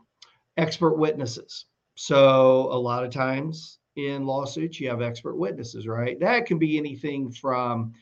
expert 0.58 0.97
witnesses. 0.97 1.65
So 1.95 2.71
a 2.71 2.80
lot 2.80 3.04
of 3.06 3.12
times 3.12 3.80
in 3.95 4.25
lawsuits, 4.25 4.80
you 4.80 4.89
have 4.89 5.02
expert 5.02 5.36
witnesses, 5.36 5.88
right? 5.88 6.19
That 6.19 6.45
can 6.45 6.58
be 6.60 6.78
anything 6.78 7.32
from 7.32 7.93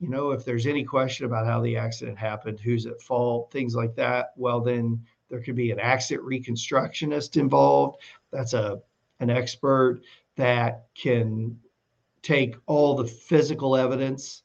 you 0.00 0.08
know, 0.08 0.30
if 0.30 0.46
there's 0.46 0.66
any 0.66 0.82
question 0.82 1.26
about 1.26 1.46
how 1.46 1.60
the 1.60 1.76
accident 1.76 2.16
happened, 2.18 2.58
who's 2.58 2.86
at 2.86 3.02
fault, 3.02 3.52
things 3.52 3.74
like 3.74 3.94
that, 3.96 4.32
well, 4.34 4.60
then 4.60 5.04
there 5.28 5.42
could 5.42 5.54
be 5.54 5.70
an 5.70 5.78
accident 5.78 6.26
reconstructionist 6.26 7.36
involved. 7.36 8.00
That's 8.32 8.54
a 8.54 8.80
an 9.20 9.28
expert 9.28 10.00
that 10.36 10.86
can 10.94 11.58
take 12.22 12.56
all 12.66 12.94
the 12.94 13.04
physical 13.06 13.76
evidence 13.76 14.42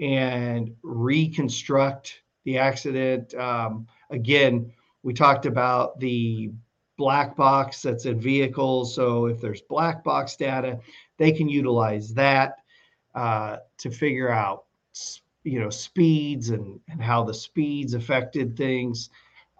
and 0.00 0.74
reconstruct 0.82 2.22
the 2.44 2.58
accident. 2.58 3.34
Um, 3.34 3.86
again, 4.10 4.72
we 5.02 5.12
talked 5.14 5.46
about 5.46 5.98
the 6.00 6.50
black 6.96 7.36
box 7.36 7.82
that's 7.82 8.06
in 8.06 8.20
vehicles. 8.20 8.94
So 8.94 9.26
if 9.26 9.40
there's 9.40 9.62
black 9.62 10.04
box 10.04 10.36
data, 10.36 10.78
they 11.18 11.32
can 11.32 11.48
utilize 11.48 12.14
that 12.14 12.56
uh, 13.14 13.58
to 13.78 13.90
figure 13.90 14.30
out 14.30 14.64
you 15.44 15.58
know 15.58 15.70
speeds 15.70 16.50
and 16.50 16.78
and 16.88 17.02
how 17.02 17.24
the 17.24 17.34
speeds 17.34 17.94
affected 17.94 18.56
things 18.56 19.10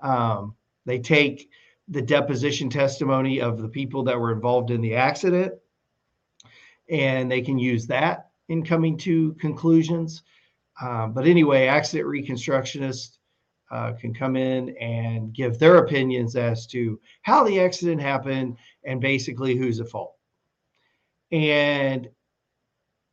um, 0.03 0.55
they 0.87 0.99
take 0.99 1.51
the 1.88 2.03
deposition 2.03 2.71
testimony 2.71 3.40
of 3.40 3.61
the 3.61 3.68
people 3.68 4.05
that 4.05 4.18
were 4.18 4.33
involved 4.33 4.71
in 4.71 4.81
the 4.81 4.95
accident 4.95 5.53
and 6.88 7.31
they 7.31 7.40
can 7.40 7.59
use 7.59 7.87
that 7.87 8.31
in 8.52 8.62
coming 8.62 8.98
to 8.98 9.32
conclusions. 9.40 10.22
Um, 10.80 11.14
but 11.14 11.26
anyway 11.26 11.66
accident 11.66 12.06
reconstructionists 12.06 13.16
uh, 13.70 13.92
can 13.94 14.12
come 14.12 14.36
in 14.36 14.76
and 14.76 15.32
give 15.32 15.58
their 15.58 15.78
opinions 15.78 16.36
as 16.36 16.66
to 16.66 17.00
how 17.22 17.44
the 17.44 17.58
accident 17.60 18.00
happened 18.02 18.58
and 18.84 19.00
basically 19.00 19.56
who's 19.56 19.80
at 19.80 19.88
fault. 19.88 20.14
And 21.30 22.10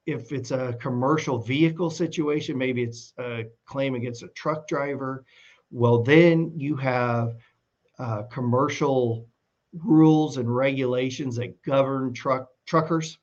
if 0.06 0.34
it's 0.34 0.52
a 0.52 0.76
commercial 0.82 1.38
vehicle 1.38 1.90
situation, 1.90 2.58
maybe 2.58 2.84
it's 2.84 3.14
a 3.18 3.46
claim 3.66 3.96
against 3.96 4.24
a 4.24 4.28
truck 4.30 4.68
driver, 4.68 5.24
well, 5.72 6.04
then 6.04 6.52
you 6.54 6.76
have 6.76 7.36
uh, 7.98 8.24
commercial 8.24 9.30
rules 9.72 10.36
and 10.36 10.54
regulations 10.54 11.38
that 11.38 11.62
govern 11.62 12.14
truck 12.14 12.50
truckers, 12.66 13.20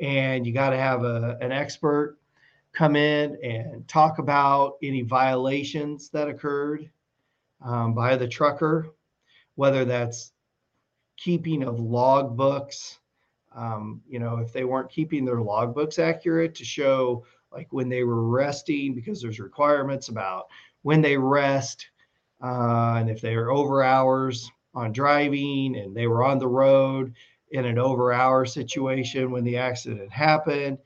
and 0.00 0.46
you 0.46 0.52
got 0.52 0.70
to 0.70 0.78
have 0.78 1.04
a, 1.04 1.36
an 1.40 1.52
expert 1.52 2.18
come 2.72 2.96
in 2.96 3.36
and 3.42 3.86
talk 3.86 4.18
about 4.18 4.76
any 4.82 5.02
violations 5.02 6.08
that 6.10 6.28
occurred 6.28 6.90
um, 7.64 7.94
by 7.94 8.16
the 8.16 8.26
trucker, 8.26 8.88
whether 9.56 9.84
that's 9.84 10.32
keeping 11.16 11.62
of 11.62 11.78
log 11.78 12.36
books 12.36 12.98
um, 13.54 14.00
you 14.08 14.18
know, 14.18 14.38
if 14.38 14.52
they 14.52 14.64
weren't 14.64 14.90
keeping 14.90 15.24
their 15.24 15.36
logbooks 15.36 15.98
accurate 15.98 16.54
to 16.56 16.64
show 16.64 17.24
like 17.52 17.68
when 17.70 17.88
they 17.88 18.02
were 18.02 18.28
resting, 18.28 18.94
because 18.94 19.20
there's 19.20 19.40
requirements 19.40 20.08
about 20.08 20.46
when 20.82 21.02
they 21.02 21.16
rest, 21.18 21.88
uh, 22.42 22.94
and 22.96 23.10
if 23.10 23.20
they 23.20 23.34
are 23.34 23.50
over 23.50 23.82
hours 23.82 24.50
on 24.74 24.90
driving 24.90 25.76
and 25.76 25.94
they 25.94 26.06
were 26.06 26.24
on 26.24 26.38
the 26.38 26.48
road 26.48 27.14
in 27.52 27.64
an 27.64 27.78
over 27.78 28.12
hour 28.12 28.44
situation 28.44 29.30
when 29.30 29.44
the 29.44 29.56
accident 29.56 30.10
happened, 30.10 30.78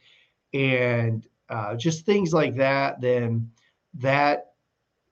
and 0.52 1.26
uh, 1.48 1.76
just 1.76 2.04
things 2.04 2.32
like 2.32 2.56
that, 2.56 3.00
then 3.00 3.50
that 3.94 4.52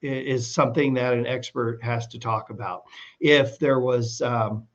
is 0.02 0.52
something 0.52 0.92
that 0.94 1.14
an 1.14 1.26
expert 1.26 1.82
has 1.82 2.06
to 2.08 2.18
talk 2.18 2.50
about. 2.50 2.82
If 3.20 3.58
there 3.58 3.80
was 3.80 4.20
um, 4.20 4.66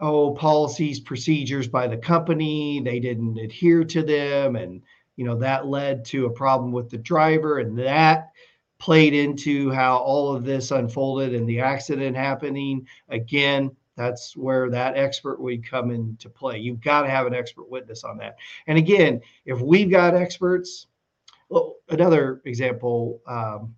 oh 0.00 0.32
policies 0.32 1.00
procedures 1.00 1.68
by 1.68 1.86
the 1.86 1.96
company 1.96 2.80
they 2.80 2.98
didn't 2.98 3.38
adhere 3.38 3.84
to 3.84 4.02
them 4.02 4.56
and 4.56 4.82
you 5.16 5.24
know 5.24 5.36
that 5.36 5.66
led 5.66 6.04
to 6.04 6.26
a 6.26 6.30
problem 6.30 6.72
with 6.72 6.90
the 6.90 6.98
driver 6.98 7.60
and 7.60 7.78
that 7.78 8.30
played 8.78 9.14
into 9.14 9.70
how 9.70 9.98
all 9.98 10.34
of 10.34 10.44
this 10.44 10.72
unfolded 10.72 11.32
and 11.32 11.48
the 11.48 11.60
accident 11.60 12.16
happening 12.16 12.86
again 13.08 13.70
that's 13.96 14.36
where 14.36 14.70
that 14.70 14.96
expert 14.96 15.40
would 15.40 15.68
come 15.68 15.90
into 15.90 16.28
play 16.28 16.58
you've 16.58 16.80
got 16.80 17.02
to 17.02 17.10
have 17.10 17.26
an 17.26 17.34
expert 17.34 17.70
witness 17.70 18.04
on 18.04 18.16
that 18.18 18.36
and 18.66 18.78
again 18.78 19.20
if 19.44 19.60
we've 19.60 19.90
got 19.90 20.14
experts 20.14 20.86
well 21.48 21.76
another 21.90 22.42
example 22.44 23.20
um, 23.26 23.74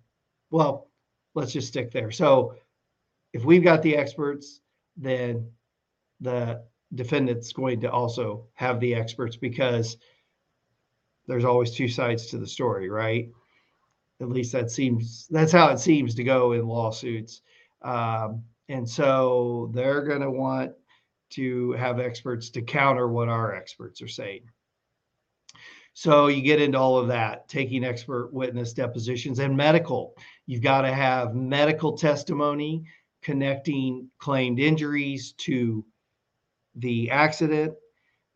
well 0.51 0.89
let's 1.35 1.51
just 1.51 1.67
stick 1.67 1.91
there 1.91 2.11
so 2.11 2.55
if 3.33 3.43
we've 3.43 3.63
got 3.63 3.81
the 3.81 3.95
experts 3.95 4.61
then 4.95 5.47
the 6.21 6.63
defendant's 6.95 7.53
going 7.53 7.81
to 7.81 7.91
also 7.91 8.45
have 8.53 8.79
the 8.79 8.95
experts 8.95 9.35
because 9.35 9.97
there's 11.27 11.45
always 11.45 11.71
two 11.71 11.87
sides 11.87 12.27
to 12.27 12.37
the 12.37 12.47
story, 12.47 12.89
right? 12.89 13.29
At 14.21 14.29
least 14.29 14.53
that 14.53 14.71
seems 14.71 15.27
that's 15.29 15.51
how 15.51 15.69
it 15.69 15.79
seems 15.79 16.15
to 16.15 16.23
go 16.23 16.53
in 16.53 16.67
lawsuits. 16.67 17.41
Um, 17.81 18.43
and 18.69 18.87
so 18.89 19.71
they're 19.73 20.03
going 20.03 20.21
to 20.21 20.31
want 20.31 20.71
to 21.31 21.73
have 21.73 21.99
experts 21.99 22.49
to 22.51 22.61
counter 22.61 23.07
what 23.07 23.29
our 23.29 23.53
experts 23.53 24.01
are 24.01 24.07
saying. 24.07 24.43
So 25.93 26.27
you 26.27 26.41
get 26.41 26.61
into 26.61 26.77
all 26.77 26.97
of 26.97 27.07
that, 27.07 27.47
taking 27.47 27.83
expert 27.83 28.31
witness 28.31 28.73
depositions 28.73 29.39
and 29.39 29.57
medical. 29.57 30.13
You've 30.45 30.61
got 30.61 30.81
to 30.81 30.93
have 30.93 31.33
medical 31.33 31.97
testimony 31.97 32.85
connecting 33.23 34.09
claimed 34.19 34.59
injuries 34.59 35.33
to 35.33 35.83
the 36.75 37.09
accident 37.09 37.73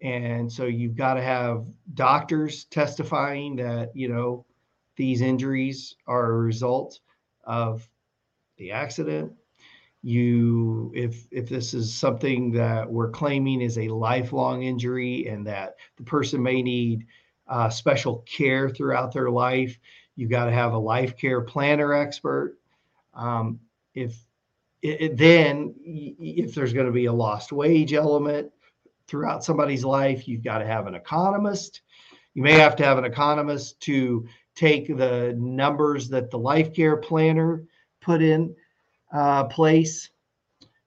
and 0.02 0.52
so 0.52 0.66
you've 0.66 0.96
got 0.96 1.14
to 1.14 1.22
have 1.22 1.66
doctors 1.94 2.66
testifying 2.66 3.56
that 3.56 3.96
you 3.96 4.08
know 4.08 4.46
these 4.98 5.22
injuries 5.22 5.96
are 6.08 6.32
a 6.32 6.38
result 6.38 7.00
of 7.44 7.88
the 8.58 8.72
accident 8.72 9.32
you 10.04 10.92
if 10.96 11.28
if 11.32 11.48
this 11.48 11.74
is 11.74 11.94
something 11.94 12.52
that 12.52 12.90
we're 12.90 13.12
claiming 13.12 13.62
is 13.62 13.78
a 13.78 13.88
lifelong 13.90 14.64
injury 14.64 15.28
and 15.28 15.46
that 15.46 15.76
the 15.98 16.04
person 16.04 16.42
may 16.42 16.62
need 16.62 17.06
uh, 17.48 17.70
special 17.70 18.20
care 18.20 18.70
throughout 18.70 19.14
their 19.14 19.30
life 19.30 19.78
you've 20.16 20.32
got 20.32 20.46
to 20.46 20.52
have 20.52 20.74
a 20.74 20.78
life 20.78 21.16
care 21.18 21.42
planner 21.42 21.94
expert 21.94 22.58
um, 23.14 23.60
if 23.94 24.26
it, 24.82 25.18
then 25.18 25.76
if 25.84 26.56
there's 26.56 26.74
going 26.74 26.88
to 26.88 26.92
be 26.92 27.06
a 27.06 27.14
lost 27.14 27.52
wage 27.52 27.94
element 27.94 28.52
throughout 29.08 29.44
somebody's 29.44 29.84
life, 29.84 30.28
you've 30.28 30.44
got 30.44 30.60
to 30.60 30.66
have 30.66 30.88
an 30.88 30.96
economist. 30.96 31.82
You 32.34 32.44
may 32.44 32.54
have 32.54 32.76
to 32.78 32.86
have 32.86 32.98
an 32.98 33.06
economist 33.06 33.80
to 33.82 34.26
take 34.56 34.88
the 34.88 35.36
numbers 35.38 36.10
that 36.10 36.32
the 36.32 36.40
life 36.40 36.74
care 36.74 36.98
planner 36.98 37.64
put 38.02 38.22
in 38.22 38.56
uh, 39.12 39.46
place 39.46 40.10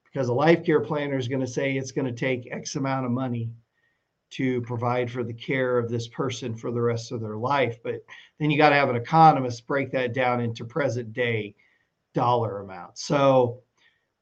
because 0.04 0.28
a 0.28 0.32
life 0.32 0.64
care 0.64 0.80
planner 0.80 1.18
is 1.18 1.28
going 1.28 1.40
to 1.40 1.46
say 1.46 1.76
it's 1.76 1.92
going 1.92 2.06
to 2.06 2.12
take 2.12 2.52
X 2.52 2.76
amount 2.76 3.04
of 3.04 3.12
money 3.12 3.50
to 4.30 4.60
provide 4.62 5.10
for 5.10 5.22
the 5.22 5.32
care 5.32 5.78
of 5.78 5.88
this 5.88 6.08
person 6.08 6.56
for 6.56 6.72
the 6.72 6.80
rest 6.80 7.12
of 7.12 7.20
their 7.20 7.36
life. 7.36 7.78
But 7.82 8.04
then 8.38 8.50
you 8.50 8.58
got 8.58 8.70
to 8.70 8.76
have 8.76 8.90
an 8.90 8.96
economist 8.96 9.66
break 9.66 9.92
that 9.92 10.12
down 10.12 10.40
into 10.40 10.64
present 10.64 11.12
day 11.12 11.54
dollar 12.14 12.60
amounts. 12.60 13.04
So 13.04 13.60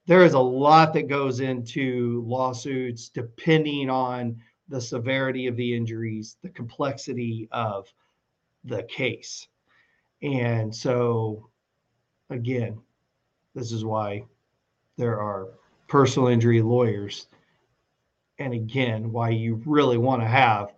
there 0.06 0.24
is 0.24 0.34
a 0.34 0.38
lot 0.38 0.92
that 0.94 1.08
goes 1.08 1.40
into 1.40 2.24
lawsuits 2.26 3.08
depending 3.08 3.88
on 3.88 4.36
the 4.68 4.80
severity 4.80 5.46
of 5.46 5.56
the 5.56 5.74
injuries, 5.74 6.36
the 6.42 6.48
complexity 6.48 7.48
of 7.52 7.86
the 8.64 8.82
case. 8.84 9.48
And 10.22 10.74
so, 10.74 11.48
again, 12.30 12.80
this 13.54 13.72
is 13.72 13.84
why 13.84 14.24
there 14.96 15.20
are 15.20 15.48
personal 15.88 16.28
injury 16.28 16.62
lawyers. 16.62 17.26
And 18.38 18.54
again, 18.54 19.12
why 19.12 19.30
you 19.30 19.62
really 19.66 19.98
want 19.98 20.22
to 20.22 20.28
have 20.28 20.72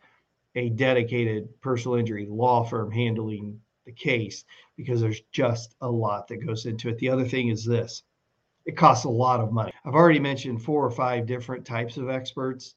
a 0.57 0.71
dedicated 0.71 1.49
personal 1.61 1.97
injury 1.97 2.27
law 2.29 2.65
firm 2.65 2.91
handling 2.91 3.61
the 3.87 3.93
case 3.93 4.45
because 4.77 5.01
there's 5.01 5.21
just 5.33 5.75
a 5.81 5.91
lot 5.91 6.29
that 6.29 6.45
goes 6.45 6.67
into 6.67 6.89
it. 6.89 6.99
The 6.99 7.09
other 7.09 7.25
thing 7.25 7.49
is 7.49 7.65
this 7.65 8.03
it 8.67 8.77
costs 8.77 9.05
a 9.05 9.11
lot 9.11 9.41
of 9.41 9.53
money. 9.53 9.73
I've 9.85 9.95
already 9.95 10.19
mentioned 10.21 10.63
four 10.63 10.85
or 10.85 10.91
five 10.91 11.27
different 11.27 11.67
types 11.67 11.97
of 11.97 12.09
experts. 12.09 12.77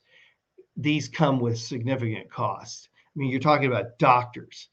These 0.76 1.08
come 1.08 1.40
with 1.40 1.58
significant 1.58 2.30
costs. 2.30 2.90
I 2.94 3.12
mean, 3.16 3.30
you're 3.32 3.40
talking 3.40 3.68
about 3.68 3.98
doctors, 3.98 4.68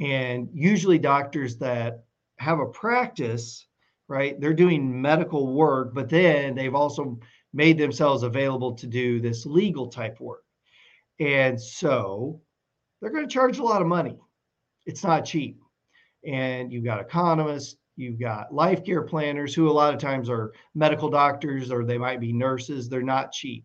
and 0.00 0.48
usually 0.52 0.98
doctors 0.98 1.56
that 1.58 2.04
have 2.38 2.58
a 2.58 2.66
practice, 2.66 3.65
right? 4.08 4.40
They're 4.40 4.54
doing 4.54 5.00
medical 5.00 5.52
work, 5.54 5.94
but 5.94 6.08
then 6.08 6.54
they've 6.54 6.74
also 6.74 7.18
made 7.52 7.78
themselves 7.78 8.22
available 8.22 8.74
to 8.74 8.86
do 8.86 9.20
this 9.20 9.46
legal 9.46 9.88
type 9.88 10.20
work. 10.20 10.44
And 11.18 11.60
so 11.60 12.40
they're 13.00 13.10
going 13.10 13.26
to 13.26 13.32
charge 13.32 13.58
a 13.58 13.64
lot 13.64 13.82
of 13.82 13.88
money. 13.88 14.18
It's 14.84 15.02
not 15.02 15.24
cheap. 15.24 15.60
And 16.26 16.72
you've 16.72 16.84
got 16.84 17.00
economists, 17.00 17.76
You've 17.96 18.20
got 18.20 18.52
life 18.52 18.84
care 18.84 19.02
planners 19.02 19.54
who 19.54 19.70
a 19.70 19.72
lot 19.72 19.94
of 19.94 20.00
times 20.00 20.28
are 20.28 20.52
medical 20.74 21.08
doctors 21.08 21.70
or 21.70 21.84
they 21.84 21.96
might 21.96 22.20
be 22.20 22.32
nurses. 22.32 22.88
They're 22.88 23.02
not 23.02 23.32
cheap. 23.32 23.64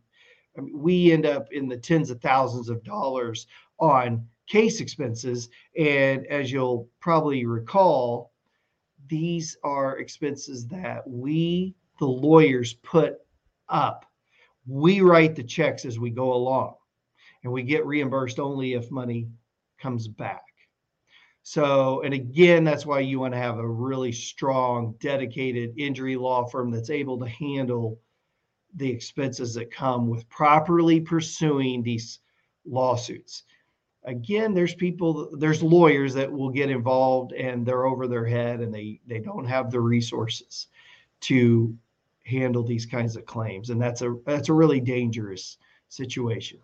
I 0.57 0.61
mean, 0.61 0.79
we 0.79 1.11
end 1.11 1.25
up 1.25 1.51
in 1.51 1.67
the 1.67 1.77
tens 1.77 2.09
of 2.09 2.21
thousands 2.21 2.69
of 2.69 2.83
dollars 2.83 3.47
on 3.79 4.25
case 4.47 4.79
expenses. 4.79 5.49
And 5.77 6.25
as 6.27 6.49
you'll 6.49 6.89
probably 7.01 7.45
recall, 7.45 8.30
these 9.11 9.57
are 9.61 9.99
expenses 9.99 10.65
that 10.67 11.05
we, 11.05 11.75
the 11.99 12.07
lawyers, 12.07 12.75
put 12.75 13.17
up. 13.67 14.05
We 14.65 15.01
write 15.01 15.35
the 15.35 15.43
checks 15.43 15.83
as 15.83 15.99
we 15.99 16.11
go 16.11 16.31
along, 16.33 16.75
and 17.43 17.51
we 17.51 17.63
get 17.63 17.85
reimbursed 17.85 18.39
only 18.39 18.71
if 18.73 18.89
money 18.89 19.27
comes 19.79 20.07
back. 20.07 20.43
So, 21.43 22.01
and 22.03 22.13
again, 22.13 22.63
that's 22.63 22.85
why 22.85 23.01
you 23.01 23.19
want 23.19 23.33
to 23.33 23.39
have 23.39 23.57
a 23.57 23.67
really 23.67 24.13
strong, 24.13 24.95
dedicated 25.01 25.73
injury 25.77 26.15
law 26.15 26.45
firm 26.45 26.71
that's 26.71 26.89
able 26.89 27.19
to 27.19 27.27
handle 27.27 27.99
the 28.75 28.89
expenses 28.89 29.53
that 29.55 29.71
come 29.71 30.07
with 30.07 30.29
properly 30.29 31.01
pursuing 31.01 31.83
these 31.83 32.19
lawsuits. 32.65 33.43
Again, 34.03 34.53
there's 34.53 34.73
people, 34.73 35.29
there's 35.37 35.61
lawyers 35.61 36.13
that 36.15 36.31
will 36.31 36.49
get 36.49 36.71
involved 36.71 37.33
and 37.33 37.65
they're 37.65 37.85
over 37.85 38.07
their 38.07 38.25
head 38.25 38.59
and 38.59 38.73
they 38.73 38.99
they 39.05 39.19
don't 39.19 39.45
have 39.45 39.69
the 39.69 39.79
resources 39.79 40.67
to 41.21 41.75
handle 42.25 42.63
these 42.63 42.85
kinds 42.85 43.15
of 43.15 43.25
claims, 43.25 43.69
and 43.69 43.79
that's 43.79 44.01
a 44.01 44.15
that's 44.25 44.49
a 44.49 44.53
really 44.53 44.79
dangerous 44.79 45.57
situation 45.89 46.59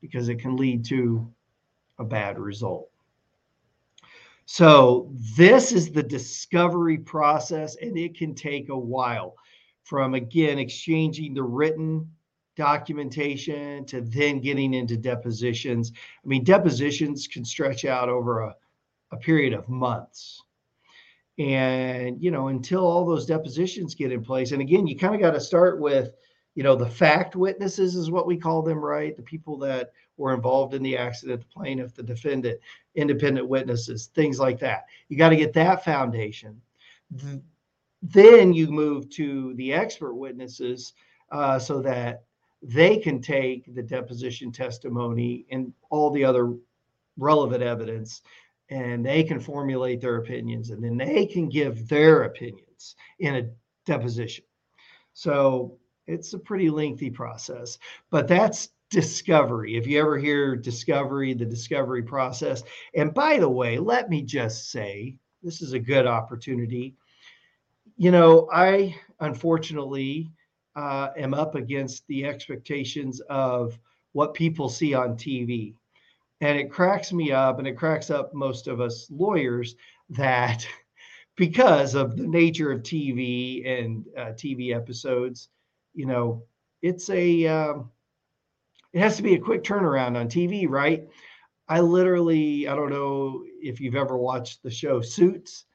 because 0.00 0.28
it 0.28 0.38
can 0.38 0.56
lead 0.56 0.84
to 0.86 1.26
a 1.98 2.04
bad 2.04 2.38
result. 2.38 2.88
So 4.46 5.12
this 5.36 5.72
is 5.72 5.92
the 5.92 6.02
discovery 6.02 6.98
process, 6.98 7.76
and 7.76 7.96
it 7.96 8.16
can 8.16 8.34
take 8.34 8.68
a 8.68 8.78
while 8.78 9.34
from 9.84 10.14
again 10.14 10.58
exchanging 10.58 11.34
the 11.34 11.42
written 11.42 12.10
documentation 12.60 13.86
to 13.86 14.02
then 14.02 14.38
getting 14.38 14.74
into 14.74 14.94
depositions. 14.94 15.92
I 16.22 16.28
mean, 16.28 16.44
depositions 16.44 17.26
can 17.26 17.42
stretch 17.42 17.86
out 17.86 18.10
over 18.10 18.40
a, 18.40 18.54
a 19.12 19.16
period 19.16 19.54
of 19.54 19.70
months. 19.70 20.42
And, 21.38 22.22
you 22.22 22.30
know, 22.30 22.48
until 22.48 22.84
all 22.84 23.06
those 23.06 23.24
depositions 23.24 23.94
get 23.94 24.12
in 24.12 24.22
place. 24.22 24.52
And 24.52 24.60
again, 24.60 24.86
you 24.86 24.94
kind 24.94 25.14
of 25.14 25.22
got 25.22 25.30
to 25.30 25.40
start 25.40 25.80
with, 25.80 26.10
you 26.54 26.62
know, 26.62 26.76
the 26.76 26.84
fact 26.84 27.34
witnesses 27.34 27.96
is 27.96 28.10
what 28.10 28.26
we 28.26 28.36
call 28.36 28.60
them, 28.60 28.78
right? 28.78 29.16
The 29.16 29.22
people 29.22 29.56
that 29.60 29.92
were 30.18 30.34
involved 30.34 30.74
in 30.74 30.82
the 30.82 30.98
accident, 30.98 31.40
the 31.40 31.46
plaintiff, 31.46 31.94
the 31.94 32.02
defendant, 32.02 32.60
independent 32.94 33.48
witnesses, 33.48 34.10
things 34.14 34.38
like 34.38 34.58
that. 34.58 34.84
You 35.08 35.16
got 35.16 35.30
to 35.30 35.36
get 35.36 35.54
that 35.54 35.82
foundation. 35.82 36.60
Then 38.02 38.52
you 38.52 38.66
move 38.66 39.08
to 39.10 39.54
the 39.54 39.72
expert 39.72 40.14
witnesses 40.14 40.92
uh, 41.32 41.58
so 41.58 41.80
that 41.80 42.24
they 42.62 42.98
can 42.98 43.20
take 43.20 43.74
the 43.74 43.82
deposition 43.82 44.52
testimony 44.52 45.46
and 45.50 45.72
all 45.90 46.10
the 46.10 46.24
other 46.24 46.54
relevant 47.16 47.62
evidence 47.62 48.22
and 48.68 49.04
they 49.04 49.22
can 49.22 49.40
formulate 49.40 50.00
their 50.00 50.16
opinions 50.16 50.70
and 50.70 50.82
then 50.82 50.96
they 50.96 51.26
can 51.26 51.48
give 51.48 51.88
their 51.88 52.24
opinions 52.24 52.96
in 53.18 53.36
a 53.36 53.50
deposition. 53.84 54.44
So 55.12 55.78
it's 56.06 56.34
a 56.34 56.38
pretty 56.38 56.70
lengthy 56.70 57.10
process, 57.10 57.78
but 58.10 58.28
that's 58.28 58.70
discovery. 58.90 59.76
If 59.76 59.86
you 59.86 60.00
ever 60.00 60.18
hear 60.18 60.56
discovery, 60.56 61.32
the 61.34 61.44
discovery 61.44 62.02
process. 62.02 62.62
And 62.94 63.14
by 63.14 63.38
the 63.38 63.48
way, 63.48 63.78
let 63.78 64.08
me 64.08 64.22
just 64.22 64.70
say 64.70 65.16
this 65.42 65.62
is 65.62 65.72
a 65.72 65.78
good 65.78 66.06
opportunity. 66.06 66.94
You 67.96 68.10
know, 68.10 68.48
I 68.52 68.96
unfortunately 69.20 70.30
uh, 70.76 71.08
am 71.16 71.34
up 71.34 71.54
against 71.54 72.06
the 72.06 72.24
expectations 72.24 73.20
of 73.28 73.78
what 74.12 74.34
people 74.34 74.68
see 74.68 74.94
on 74.94 75.16
TV. 75.16 75.74
And 76.40 76.58
it 76.58 76.70
cracks 76.70 77.12
me 77.12 77.32
up 77.32 77.58
and 77.58 77.68
it 77.68 77.76
cracks 77.76 78.10
up 78.10 78.32
most 78.34 78.66
of 78.66 78.80
us 78.80 79.08
lawyers 79.10 79.76
that 80.10 80.66
because 81.36 81.94
of 81.94 82.16
the 82.16 82.26
nature 82.26 82.72
of 82.72 82.82
TV 82.82 83.66
and 83.66 84.04
uh, 84.16 84.32
TV 84.32 84.74
episodes, 84.74 85.48
you 85.94 86.06
know, 86.06 86.42
it's 86.82 87.10
a, 87.10 87.46
um, 87.46 87.90
it 88.92 89.00
has 89.00 89.16
to 89.16 89.22
be 89.22 89.34
a 89.34 89.38
quick 89.40 89.62
turnaround 89.62 90.18
on 90.18 90.28
TV, 90.28 90.68
right? 90.68 91.06
I 91.68 91.80
literally, 91.80 92.66
I 92.66 92.74
don't 92.74 92.90
know 92.90 93.44
if 93.62 93.80
you've 93.80 93.94
ever 93.94 94.16
watched 94.16 94.62
the 94.62 94.70
show 94.70 95.00
Suits, 95.00 95.66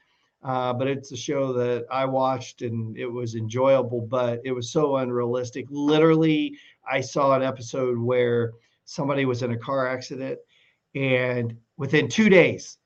uh, 0.45 0.71
but 0.71 0.87
it's 0.87 1.11
a 1.11 1.17
show 1.17 1.51
that 1.53 1.87
I 1.89 2.05
watched 2.05 2.61
and 2.61 2.95
it 2.95 3.07
was 3.07 3.33
enjoyable, 3.33 4.01
but 4.01 4.41
it 4.45 4.51
was 4.51 4.69
so 4.69 4.97
unrealistic. 4.97 5.65
Literally, 5.71 6.55
I 6.89 7.01
saw 7.01 7.35
an 7.35 7.41
episode 7.41 7.97
where 7.97 8.53
somebody 8.85 9.25
was 9.25 9.41
in 9.41 9.53
a 9.53 9.57
car 9.57 9.87
accident 9.87 10.37
and 10.93 11.57
within 11.77 12.07
two 12.07 12.29
days, 12.29 12.77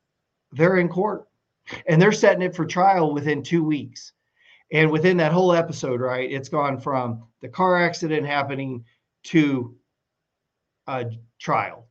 they're 0.54 0.78
in 0.78 0.88
court 0.88 1.28
and 1.88 2.02
they're 2.02 2.13
setting 2.13 2.43
it 2.43 2.56
for 2.56 2.65
trial 2.65 3.13
within 3.13 3.43
two 3.43 3.63
weeks. 3.63 4.13
And 4.72 4.89
within 4.89 5.17
that 5.17 5.34
whole 5.34 5.52
episode, 5.52 6.00
right, 6.00 6.32
it's 6.32 6.48
gone 6.48 6.80
from 6.80 7.24
the 7.41 7.50
car 7.50 7.84
accident 7.84 8.26
happening 8.26 8.86
to 9.24 9.76
a 10.88 11.08
trial 11.39 11.88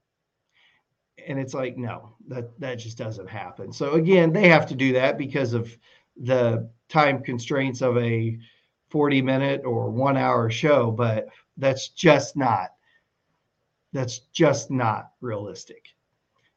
and 1.29 1.38
it's 1.38 1.55
like 1.55 1.77
no 1.77 2.14
that 2.27 2.59
that 2.59 2.77
just 2.77 2.99
doesn't 2.99 3.29
happen. 3.29 3.73
So 3.73 3.93
again 3.93 4.33
they 4.33 4.49
have 4.49 4.67
to 4.67 4.75
do 4.75 4.93
that 4.95 5.17
because 5.17 5.53
of 5.53 5.77
the 6.17 6.69
time 6.88 7.23
constraints 7.23 7.83
of 7.83 7.97
a 7.99 8.38
40 8.88 9.23
minute 9.23 9.62
or 9.64 9.91
one 9.91 10.17
hour 10.17 10.51
show 10.51 10.91
but 10.91 11.29
that's 11.59 11.88
just 11.91 12.37
not 12.37 12.71
that's 13.93 14.21
just 14.33 14.71
not 14.71 15.12
realistic. 15.21 15.87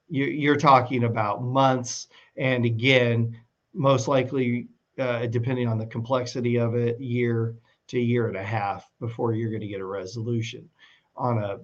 You, 0.09 0.25
you're 0.25 0.57
talking 0.57 1.03
about 1.03 1.43
months 1.43 2.07
and 2.37 2.65
again 2.65 3.37
most 3.73 4.07
likely 4.07 4.67
uh, 4.97 5.25
depending 5.27 5.67
on 5.67 5.77
the 5.77 5.85
complexity 5.85 6.57
of 6.57 6.75
it 6.75 6.99
year 6.99 7.55
to 7.87 7.99
year 7.99 8.27
and 8.27 8.37
a 8.37 8.43
half 8.43 8.89
before 8.99 9.33
you're 9.33 9.49
going 9.49 9.61
to 9.61 9.67
get 9.67 9.81
a 9.81 9.85
resolution 9.85 10.69
on 11.15 11.43
a 11.43 11.59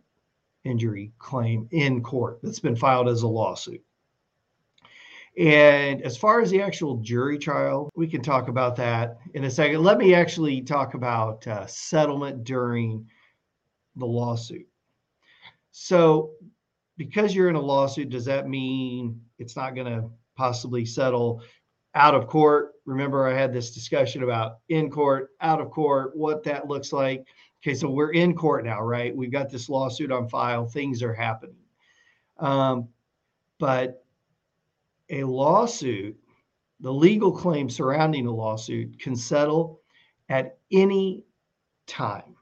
injury 0.68 1.12
claim 1.18 1.68
in 1.72 2.02
court 2.04 2.40
that's 2.44 2.60
been 2.60 2.76
filed 2.76 3.08
as 3.08 3.24
a 3.24 3.28
lawsuit. 3.28 3.84
And 5.38 6.02
as 6.02 6.18
far 6.18 6.42
as 6.42 6.50
the 6.50 6.62
actual 6.62 6.98
jury 6.98 7.38
trial, 7.38 7.92
we 7.96 8.08
can 8.08 8.22
talk 8.24 8.48
about 8.48 8.76
that 8.78 9.18
in 9.36 9.44
a 9.44 9.52
second. 9.52 9.84
Let 9.84 10.00
me 10.00 10.16
actually 10.16 10.62
talk 10.62 10.96
about 10.96 11.46
uh, 11.46 11.68
settlement 11.68 12.44
during 12.44 13.08
the 13.96 14.06
lawsuit. 14.06 14.68
So, 15.72 16.32
because 16.98 17.36
you're 17.36 17.50
in 17.50 17.56
a 17.56 17.62
lawsuit, 17.62 18.10
does 18.10 18.26
that 18.26 18.50
mean 18.50 19.22
it's 19.38 19.56
not 19.56 19.76
going 19.76 19.86
to 19.86 20.10
possibly 20.36 20.86
settle 20.86 21.44
out 21.94 22.16
of 22.16 22.28
court? 22.28 22.72
Remember, 22.86 23.28
I 23.28 23.38
had 23.38 23.54
this 23.54 23.76
discussion 23.76 24.24
about 24.24 24.58
in 24.70 24.90
court, 24.90 25.30
out 25.40 25.62
of 25.62 25.70
court, 25.70 26.16
what 26.16 26.44
that 26.46 26.68
looks 26.68 26.92
like. 26.92 27.28
Okay, 27.68 27.76
so 27.76 27.90
we're 27.90 28.14
in 28.14 28.34
court 28.34 28.64
now, 28.64 28.82
right? 28.82 29.14
We've 29.14 29.30
got 29.30 29.50
this 29.50 29.68
lawsuit 29.68 30.10
on 30.10 30.30
file. 30.30 30.66
Things 30.66 31.04
are 31.04 31.14
happening. 31.14 31.58
Um, 32.38 32.88
but 33.60 34.06
a 35.10 35.26
lawsuit, 35.26 36.18
the 36.80 36.94
legal 36.94 37.30
claim 37.30 37.70
surrounding 37.70 38.26
a 38.26 38.32
lawsuit 38.32 38.98
can 39.02 39.18
settle 39.18 39.82
at 40.30 40.60
any 40.72 41.26
time. 41.88 42.38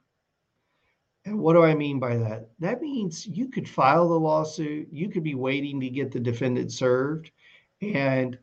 And 1.25 1.39
what 1.39 1.53
do 1.53 1.63
I 1.63 1.73
mean 1.73 1.99
by 1.99 2.17
that? 2.17 2.51
That 2.59 2.83
means 2.83 3.25
you 3.25 3.47
could 3.47 3.67
file 3.67 4.07
the 4.07 4.13
lawsuit, 4.13 4.89
you 4.91 5.09
could 5.09 5.23
be 5.23 5.33
waiting 5.33 5.79
to 5.79 5.89
get 5.89 6.11
the 6.11 6.19
defendant 6.19 6.71
served, 6.71 7.31
and 7.81 8.37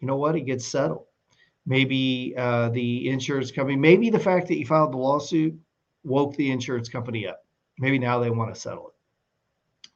you 0.00 0.08
know 0.08 0.16
what? 0.16 0.34
It 0.34 0.46
gets 0.46 0.66
settled. 0.66 1.04
Maybe 1.64 2.34
uh, 2.36 2.70
the 2.70 3.08
insurance 3.08 3.52
company, 3.52 3.76
maybe 3.76 4.10
the 4.10 4.18
fact 4.18 4.48
that 4.48 4.58
you 4.58 4.66
filed 4.66 4.94
the 4.94 4.96
lawsuit 4.96 5.56
woke 6.08 6.34
the 6.36 6.50
insurance 6.50 6.88
company 6.88 7.26
up. 7.26 7.44
Maybe 7.78 7.98
now 7.98 8.18
they 8.18 8.30
want 8.30 8.54
to 8.54 8.60
settle 8.60 8.88
it. 8.88 8.94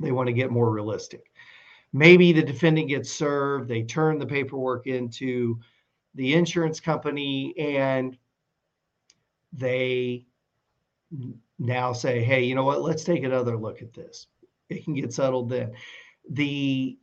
They 0.02 0.12
want 0.12 0.28
to 0.28 0.32
get 0.32 0.50
more 0.50 0.70
realistic. 0.70 1.30
Maybe 1.92 2.32
the 2.32 2.42
defendant 2.42 2.88
gets 2.88 3.10
served, 3.10 3.68
they 3.68 3.82
turn 3.82 4.18
the 4.18 4.26
paperwork 4.26 4.86
into 4.86 5.58
the 6.14 6.34
insurance 6.34 6.80
company 6.80 7.54
and 7.58 8.16
they 9.52 10.26
now 11.58 11.92
say, 11.92 12.22
hey, 12.22 12.42
you 12.42 12.54
know 12.54 12.64
what, 12.64 12.82
let's 12.82 13.04
take 13.04 13.24
another 13.24 13.56
look 13.56 13.82
at 13.82 13.92
this. 13.92 14.28
It 14.68 14.84
can 14.84 14.94
get 14.94 15.12
settled 15.12 15.50
then. 15.50 15.72
The 16.30 16.98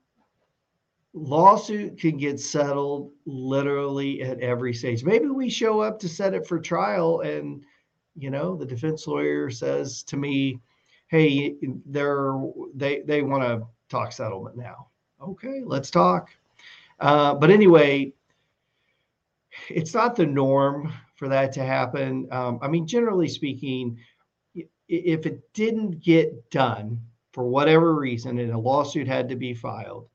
lawsuit 1.14 2.00
can 2.00 2.18
get 2.18 2.40
settled 2.40 3.12
literally 3.26 4.24
at 4.24 4.40
every 4.40 4.74
stage. 4.74 5.04
Maybe 5.04 5.28
we 5.28 5.50
show 5.50 5.82
up 5.82 6.00
to 6.00 6.10
set 6.10 6.34
it 6.34 6.48
for 6.48 6.60
trial 6.60 7.22
and 7.22 7.64
you 8.20 8.30
know 8.30 8.56
the 8.56 8.66
defense 8.66 9.08
lawyer 9.08 9.50
says 9.50 10.04
to 10.04 10.18
me 10.18 10.60
hey 11.08 11.56
they're 11.86 12.40
they 12.76 13.02
they 13.02 13.22
want 13.22 13.44
to 13.44 13.66
talk 13.90 14.12
settlement 14.12 14.56
now. 14.56 14.88
Okay 15.22 15.62
let's 15.66 15.90
talk. 15.90 16.30
Uh, 17.00 17.34
but 17.34 17.50
anyway 17.50 18.12
it's 19.70 19.94
not 19.94 20.16
the 20.16 20.26
norm 20.26 20.94
for 21.16 21.28
that 21.28 21.52
to 21.54 21.64
happen. 21.64 22.28
Um, 22.32 22.60
i 22.62 22.68
mean 22.68 22.86
generally 22.86 23.28
speaking 23.28 23.98
if 24.90 25.26
it 25.26 25.54
didn't 25.54 26.00
get 26.00 26.50
done 26.50 27.00
for 27.32 27.48
whatever 27.48 27.96
reason 27.96 28.40
and 28.40 28.52
a 28.52 28.58
lawsuit 28.58 29.08
had 29.08 29.30
to 29.30 29.36
be 29.36 29.54
filed, 29.54 30.10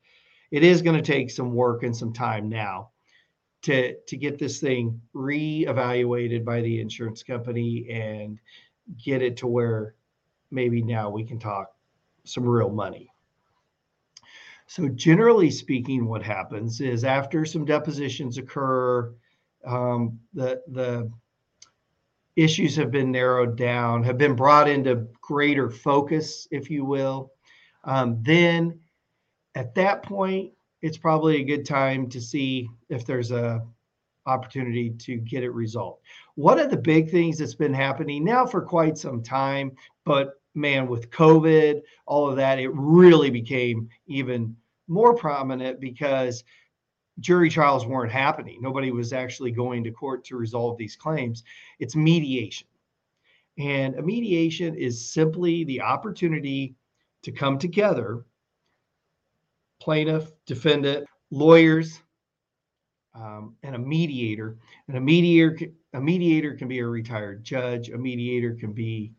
it 0.50 0.64
is 0.64 0.82
going 0.82 0.96
to 0.96 1.12
take 1.12 1.30
some 1.30 1.54
work 1.54 1.84
and 1.84 1.96
some 1.96 2.12
time 2.12 2.48
now 2.48 2.90
to 3.64 3.96
to 4.06 4.16
get 4.16 4.38
this 4.38 4.60
thing 4.60 5.00
re-evaluated 5.12 6.44
by 6.44 6.60
the 6.60 6.80
insurance 6.80 7.22
company 7.22 7.86
and 7.90 8.38
get 9.02 9.22
it 9.22 9.36
to 9.38 9.46
where 9.46 9.94
maybe 10.50 10.82
now 10.82 11.08
we 11.08 11.24
can 11.24 11.38
talk 11.38 11.72
some 12.24 12.44
real 12.44 12.70
money. 12.70 13.10
So 14.66 14.88
generally 14.88 15.50
speaking, 15.50 16.06
what 16.06 16.22
happens 16.22 16.80
is 16.80 17.04
after 17.04 17.44
some 17.44 17.64
depositions 17.64 18.38
occur, 18.38 19.12
um, 19.64 20.18
the 20.34 20.62
the 20.68 21.10
issues 22.36 22.76
have 22.76 22.90
been 22.90 23.10
narrowed 23.10 23.56
down, 23.56 24.02
have 24.02 24.18
been 24.18 24.34
brought 24.34 24.68
into 24.68 25.06
greater 25.20 25.70
focus, 25.70 26.48
if 26.50 26.68
you 26.70 26.84
will. 26.84 27.30
Um, 27.84 28.18
then 28.22 28.80
at 29.54 29.74
that 29.76 30.02
point, 30.02 30.52
it's 30.84 30.98
probably 30.98 31.40
a 31.40 31.44
good 31.44 31.64
time 31.64 32.10
to 32.10 32.20
see 32.20 32.68
if 32.90 33.06
there's 33.06 33.30
a 33.30 33.64
opportunity 34.26 34.90
to 34.90 35.16
get 35.16 35.42
it 35.42 35.48
resolved. 35.48 36.02
One 36.34 36.58
of 36.58 36.70
the 36.70 36.76
big 36.76 37.10
things 37.10 37.38
that's 37.38 37.54
been 37.54 37.72
happening 37.72 38.22
now 38.22 38.44
for 38.44 38.60
quite 38.60 38.98
some 38.98 39.22
time, 39.22 39.72
but 40.04 40.34
man, 40.54 40.86
with 40.86 41.10
COVID, 41.10 41.80
all 42.04 42.28
of 42.28 42.36
that, 42.36 42.58
it 42.58 42.68
really 42.68 43.30
became 43.30 43.88
even 44.08 44.54
more 44.86 45.14
prominent 45.14 45.80
because 45.80 46.44
jury 47.18 47.48
trials 47.48 47.86
weren't 47.86 48.12
happening. 48.12 48.58
Nobody 48.60 48.90
was 48.90 49.14
actually 49.14 49.52
going 49.52 49.84
to 49.84 49.90
court 49.90 50.22
to 50.26 50.36
resolve 50.36 50.76
these 50.76 50.96
claims. 50.96 51.44
It's 51.78 51.96
mediation. 51.96 52.68
And 53.56 53.94
a 53.94 54.02
mediation 54.02 54.74
is 54.74 55.10
simply 55.14 55.64
the 55.64 55.80
opportunity 55.80 56.74
to 57.22 57.32
come 57.32 57.58
together 57.58 58.26
plaintiff, 59.84 60.32
defendant, 60.46 61.06
lawyers, 61.30 62.00
um, 63.14 63.54
and 63.62 63.74
a 63.74 63.78
mediator. 63.78 64.56
And 64.88 64.96
a 64.96 65.00
mediator, 65.00 65.58
a 65.92 66.00
mediator 66.00 66.54
can 66.54 66.68
be 66.68 66.78
a 66.78 66.86
retired 66.86 67.44
judge. 67.44 67.90
A 67.90 67.98
mediator 67.98 68.54
can 68.54 68.72
be 68.72 69.12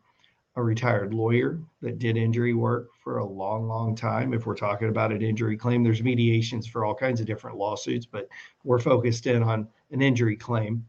a 0.56 0.62
retired 0.62 1.14
lawyer 1.14 1.60
that 1.82 2.00
did 2.00 2.16
injury 2.16 2.52
work 2.52 2.88
for 3.04 3.18
a 3.18 3.24
long, 3.24 3.68
long 3.68 3.94
time. 3.94 4.34
If 4.34 4.44
we're 4.44 4.56
talking 4.56 4.88
about 4.88 5.12
an 5.12 5.22
injury 5.22 5.56
claim, 5.56 5.84
there's 5.84 6.02
mediations 6.02 6.66
for 6.66 6.84
all 6.84 6.96
kinds 6.96 7.20
of 7.20 7.26
different 7.26 7.58
lawsuits, 7.58 8.04
but 8.04 8.26
we're 8.64 8.80
focused 8.80 9.28
in 9.28 9.44
on 9.44 9.68
an 9.92 10.02
injury 10.02 10.36
claim. 10.36 10.84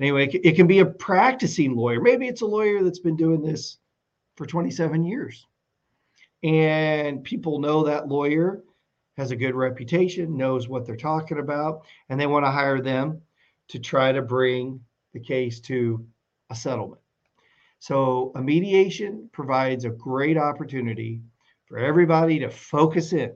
Anyway, 0.00 0.26
it 0.26 0.56
can 0.56 0.66
be 0.66 0.80
a 0.80 0.86
practicing 0.86 1.76
lawyer. 1.76 2.00
Maybe 2.00 2.26
it's 2.26 2.40
a 2.40 2.46
lawyer 2.46 2.82
that's 2.82 2.98
been 2.98 3.16
doing 3.16 3.42
this 3.42 3.78
for 4.34 4.44
27 4.44 5.04
years. 5.04 5.46
And 6.42 7.22
people 7.22 7.60
know 7.60 7.84
that 7.84 8.08
lawyer 8.08 8.64
has 9.16 9.30
a 9.30 9.36
good 9.36 9.54
reputation, 9.54 10.36
knows 10.36 10.68
what 10.68 10.86
they're 10.86 10.96
talking 10.96 11.38
about, 11.38 11.82
and 12.08 12.18
they 12.18 12.26
want 12.26 12.44
to 12.44 12.50
hire 12.50 12.80
them 12.80 13.20
to 13.68 13.78
try 13.78 14.12
to 14.12 14.22
bring 14.22 14.80
the 15.12 15.20
case 15.20 15.60
to 15.60 16.04
a 16.50 16.54
settlement. 16.54 17.00
So, 17.78 18.32
a 18.34 18.42
mediation 18.42 19.30
provides 19.32 19.84
a 19.84 19.90
great 19.90 20.36
opportunity 20.36 21.22
for 21.66 21.78
everybody 21.78 22.38
to 22.40 22.50
focus 22.50 23.12
in 23.12 23.32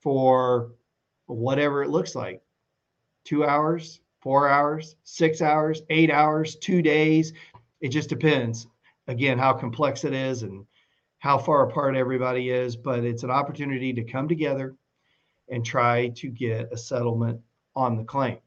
for 0.00 0.72
whatever 1.26 1.82
it 1.82 1.90
looks 1.90 2.14
like 2.14 2.42
two 3.24 3.44
hours, 3.44 4.00
four 4.20 4.48
hours, 4.48 4.96
six 5.04 5.42
hours, 5.42 5.82
eight 5.90 6.10
hours, 6.10 6.56
two 6.56 6.82
days. 6.82 7.32
It 7.80 7.90
just 7.90 8.08
depends, 8.08 8.66
again, 9.06 9.38
how 9.38 9.52
complex 9.52 10.04
it 10.04 10.12
is 10.12 10.42
and 10.42 10.64
how 11.18 11.38
far 11.38 11.68
apart 11.68 11.94
everybody 11.94 12.50
is. 12.50 12.76
But 12.76 13.04
it's 13.04 13.22
an 13.22 13.30
opportunity 13.30 13.92
to 13.92 14.02
come 14.02 14.28
together 14.28 14.74
and 15.50 15.64
try 15.64 16.08
to 16.08 16.28
get 16.28 16.72
a 16.72 16.76
settlement 16.76 17.40
on 17.74 17.96
the 17.96 18.04
claim. 18.04 18.38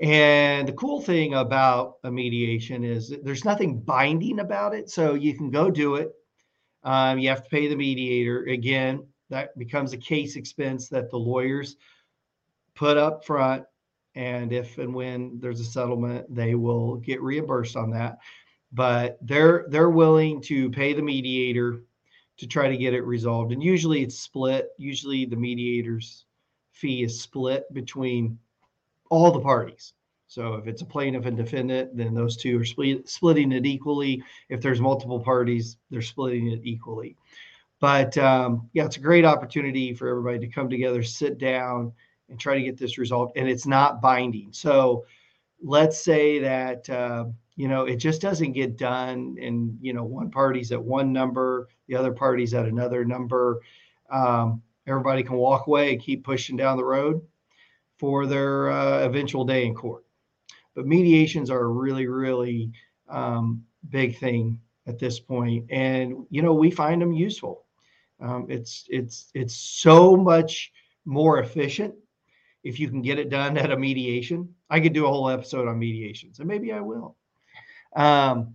And 0.00 0.66
the 0.66 0.72
cool 0.72 1.00
thing 1.00 1.34
about 1.34 1.96
a 2.02 2.10
mediation 2.10 2.82
is 2.82 3.14
there's 3.22 3.44
nothing 3.44 3.80
binding 3.80 4.40
about 4.40 4.74
it. 4.74 4.90
So 4.90 5.14
you 5.14 5.36
can 5.36 5.50
go 5.50 5.70
do 5.70 5.94
it. 5.94 6.12
Um, 6.82 7.18
you 7.18 7.28
have 7.28 7.44
to 7.44 7.50
pay 7.50 7.68
the 7.68 7.76
mediator. 7.76 8.44
Again, 8.44 9.06
that 9.30 9.56
becomes 9.56 9.92
a 9.92 9.96
case 9.96 10.36
expense 10.36 10.88
that 10.88 11.10
the 11.10 11.16
lawyers 11.16 11.76
put 12.74 12.96
up 12.96 13.24
front. 13.24 13.64
And 14.16 14.52
if 14.52 14.78
and 14.78 14.94
when 14.94 15.38
there's 15.40 15.60
a 15.60 15.64
settlement, 15.64 16.32
they 16.32 16.54
will 16.54 16.96
get 16.96 17.22
reimbursed 17.22 17.76
on 17.76 17.90
that. 17.90 18.18
But 18.72 19.18
they're 19.22 19.66
they're 19.68 19.90
willing 19.90 20.40
to 20.42 20.70
pay 20.70 20.92
the 20.92 21.02
mediator 21.02 21.82
to 22.38 22.46
try 22.46 22.68
to 22.68 22.76
get 22.76 22.94
it 22.94 23.02
resolved. 23.02 23.52
And 23.52 23.62
usually 23.62 24.02
it's 24.02 24.18
split. 24.18 24.70
Usually 24.78 25.24
the 25.24 25.36
mediator's 25.36 26.24
fee 26.72 27.04
is 27.04 27.20
split 27.20 27.72
between 27.72 28.38
all 29.10 29.30
the 29.30 29.40
parties. 29.40 29.92
So 30.26 30.54
if 30.54 30.66
it's 30.66 30.82
a 30.82 30.86
plaintiff 30.86 31.26
and 31.26 31.36
defendant, 31.36 31.96
then 31.96 32.12
those 32.12 32.36
two 32.36 32.58
are 32.58 32.64
split, 32.64 33.08
splitting 33.08 33.52
it 33.52 33.66
equally. 33.66 34.22
If 34.48 34.60
there's 34.60 34.80
multiple 34.80 35.20
parties, 35.20 35.76
they're 35.90 36.02
splitting 36.02 36.50
it 36.50 36.60
equally. 36.64 37.16
But 37.80 38.18
um, 38.18 38.68
yeah, 38.72 38.86
it's 38.86 38.96
a 38.96 39.00
great 39.00 39.24
opportunity 39.24 39.94
for 39.94 40.08
everybody 40.08 40.40
to 40.40 40.52
come 40.52 40.68
together, 40.68 41.02
sit 41.02 41.38
down, 41.38 41.92
and 42.28 42.40
try 42.40 42.54
to 42.54 42.62
get 42.62 42.78
this 42.78 42.98
resolved. 42.98 43.36
And 43.36 43.48
it's 43.48 43.66
not 43.66 44.00
binding. 44.00 44.48
So 44.52 45.04
let's 45.64 45.98
say 45.98 46.38
that 46.38 46.88
uh, 46.90 47.24
you 47.56 47.68
know 47.68 47.84
it 47.86 47.96
just 47.96 48.20
doesn't 48.20 48.52
get 48.52 48.76
done 48.76 49.36
and 49.40 49.76
you 49.80 49.92
know 49.92 50.04
one 50.04 50.30
party's 50.30 50.70
at 50.70 50.82
one 50.82 51.12
number 51.12 51.68
the 51.88 51.96
other 51.96 52.12
party's 52.12 52.52
at 52.52 52.66
another 52.66 53.04
number 53.04 53.60
um, 54.10 54.62
everybody 54.86 55.22
can 55.22 55.36
walk 55.36 55.66
away 55.66 55.92
and 55.92 56.02
keep 56.02 56.22
pushing 56.22 56.56
down 56.56 56.76
the 56.76 56.84
road 56.84 57.20
for 57.98 58.26
their 58.26 58.70
uh, 58.70 58.98
eventual 59.00 59.44
day 59.44 59.64
in 59.64 59.74
court. 59.74 60.04
But 60.74 60.86
mediations 60.86 61.50
are 61.50 61.62
a 61.62 61.68
really 61.68 62.06
really 62.06 62.70
um, 63.08 63.64
big 63.88 64.18
thing 64.18 64.60
at 64.86 64.98
this 64.98 65.18
point 65.18 65.64
and 65.70 66.26
you 66.28 66.42
know 66.42 66.52
we 66.52 66.70
find 66.70 67.00
them 67.00 67.12
useful. 67.12 67.64
Um, 68.20 68.46
it's 68.50 68.84
it's 68.90 69.30
it's 69.34 69.54
so 69.56 70.14
much 70.14 70.72
more 71.06 71.38
efficient 71.38 71.94
if 72.64 72.80
you 72.80 72.88
can 72.88 73.02
get 73.02 73.18
it 73.18 73.30
done 73.30 73.56
at 73.56 73.70
a 73.70 73.76
mediation 73.76 74.48
i 74.70 74.80
could 74.80 74.92
do 74.92 75.06
a 75.06 75.08
whole 75.08 75.28
episode 75.28 75.68
on 75.68 75.78
mediations 75.78 76.38
and 76.38 76.48
maybe 76.48 76.72
i 76.72 76.80
will 76.80 77.16
um, 77.96 78.54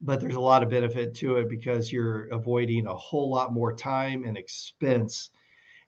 but 0.00 0.20
there's 0.20 0.36
a 0.36 0.40
lot 0.40 0.62
of 0.62 0.70
benefit 0.70 1.14
to 1.16 1.36
it 1.38 1.48
because 1.48 1.92
you're 1.92 2.28
avoiding 2.28 2.86
a 2.86 2.94
whole 2.94 3.30
lot 3.30 3.52
more 3.52 3.74
time 3.74 4.24
and 4.24 4.38
expense 4.38 5.30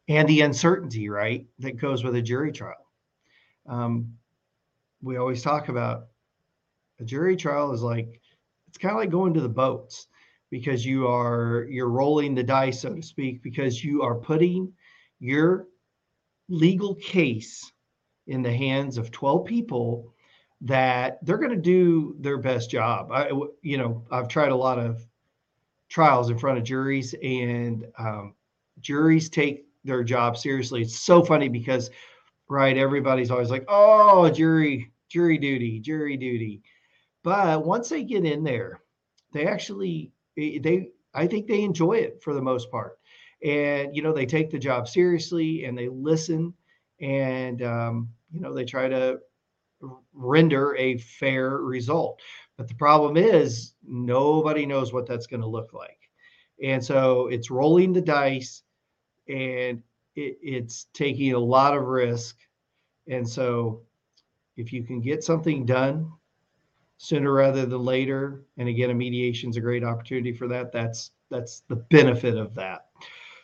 and 0.08 0.28
the 0.28 0.40
uncertainty, 0.40 1.08
right, 1.08 1.46
that 1.60 1.78
goes 1.78 2.02
with 2.02 2.16
a 2.16 2.22
jury 2.22 2.52
trial. 2.52 2.90
Um, 3.66 4.14
we 5.00 5.16
always 5.16 5.42
talk 5.42 5.68
about 5.68 6.08
a 7.00 7.04
jury 7.04 7.36
trial 7.36 7.72
is 7.72 7.82
like 7.82 8.20
it's 8.68 8.78
kind 8.78 8.92
of 8.92 8.98
like 8.98 9.10
going 9.10 9.34
to 9.34 9.40
the 9.40 9.48
boats 9.48 10.08
because 10.50 10.84
you 10.84 11.06
are 11.06 11.66
you're 11.68 11.88
rolling 11.88 12.34
the 12.34 12.42
dice 12.42 12.80
so 12.80 12.94
to 12.94 13.02
speak 13.02 13.42
because 13.42 13.82
you 13.82 14.02
are 14.02 14.14
putting 14.14 14.72
your 15.18 15.66
legal 16.52 16.94
case 16.96 17.72
in 18.26 18.42
the 18.42 18.52
hands 18.52 18.98
of 18.98 19.10
12 19.10 19.44
people 19.46 20.12
that 20.60 21.18
they're 21.24 21.38
going 21.38 21.50
to 21.50 21.56
do 21.56 22.14
their 22.20 22.38
best 22.38 22.70
job. 22.70 23.10
I, 23.10 23.30
you 23.62 23.78
know, 23.78 24.04
I've 24.10 24.28
tried 24.28 24.52
a 24.52 24.56
lot 24.56 24.78
of 24.78 25.04
trials 25.88 26.30
in 26.30 26.38
front 26.38 26.58
of 26.58 26.64
juries, 26.64 27.14
and 27.22 27.86
um, 27.98 28.34
juries 28.80 29.28
take 29.28 29.66
their 29.84 30.04
job 30.04 30.36
seriously. 30.36 30.82
It's 30.82 30.98
so 30.98 31.24
funny 31.24 31.48
because, 31.48 31.90
right, 32.48 32.76
everybody's 32.76 33.30
always 33.30 33.50
like, 33.50 33.64
"Oh, 33.68 34.30
jury, 34.30 34.92
jury 35.08 35.38
duty, 35.38 35.80
jury 35.80 36.16
duty," 36.16 36.62
but 37.24 37.64
once 37.66 37.88
they 37.88 38.04
get 38.04 38.24
in 38.24 38.44
there, 38.44 38.80
they 39.32 39.46
actually 39.46 40.12
eh, 40.38 40.58
they 40.62 40.90
I 41.14 41.26
think 41.26 41.46
they 41.46 41.62
enjoy 41.62 41.94
it 41.94 42.22
for 42.22 42.34
the 42.34 42.42
most 42.42 42.70
part, 42.70 42.98
and 43.44 43.94
you 43.94 44.02
know 44.02 44.12
they 44.12 44.26
take 44.26 44.50
the 44.50 44.58
job 44.58 44.88
seriously 44.88 45.64
and 45.64 45.76
they 45.76 45.88
listen, 45.88 46.54
and 47.00 47.62
um, 47.62 48.08
you 48.32 48.40
know 48.40 48.54
they 48.54 48.64
try 48.64 48.88
to 48.88 49.18
render 50.12 50.76
a 50.76 50.98
fair 50.98 51.58
result. 51.58 52.20
But 52.56 52.68
the 52.68 52.74
problem 52.74 53.16
is 53.16 53.74
nobody 53.86 54.66
knows 54.66 54.92
what 54.92 55.06
that's 55.06 55.26
going 55.26 55.40
to 55.40 55.46
look 55.46 55.72
like. 55.72 55.98
And 56.62 56.84
so 56.84 57.26
it's 57.28 57.50
rolling 57.50 57.92
the 57.92 58.00
dice 58.00 58.62
and 59.28 59.82
it, 60.14 60.38
it's 60.42 60.86
taking 60.94 61.32
a 61.32 61.38
lot 61.38 61.76
of 61.76 61.84
risk. 61.84 62.36
And 63.08 63.28
so 63.28 63.82
if 64.56 64.72
you 64.72 64.84
can 64.84 65.00
get 65.00 65.24
something 65.24 65.66
done 65.66 66.10
sooner 66.98 67.32
rather 67.32 67.66
than 67.66 67.84
later, 67.84 68.44
and 68.58 68.68
again, 68.68 68.90
a 68.90 68.94
mediation 68.94 69.50
is 69.50 69.56
a 69.56 69.60
great 69.60 69.82
opportunity 69.82 70.32
for 70.32 70.46
that. 70.48 70.72
That's 70.72 71.10
that's 71.30 71.60
the 71.68 71.76
benefit 71.90 72.36
of 72.36 72.54
that. 72.54 72.86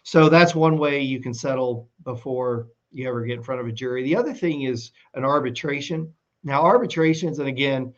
So 0.08 0.30
that's 0.30 0.54
one 0.54 0.78
way 0.78 1.02
you 1.02 1.20
can 1.20 1.34
settle 1.34 1.86
before 2.02 2.68
you 2.92 3.06
ever 3.06 3.26
get 3.26 3.36
in 3.36 3.42
front 3.42 3.60
of 3.60 3.66
a 3.66 3.72
jury. 3.72 4.02
The 4.02 4.16
other 4.16 4.32
thing 4.32 4.62
is 4.62 4.90
an 5.12 5.22
arbitration. 5.22 6.10
Now, 6.42 6.62
arbitrations, 6.62 7.40
and 7.40 7.48
again, 7.48 7.92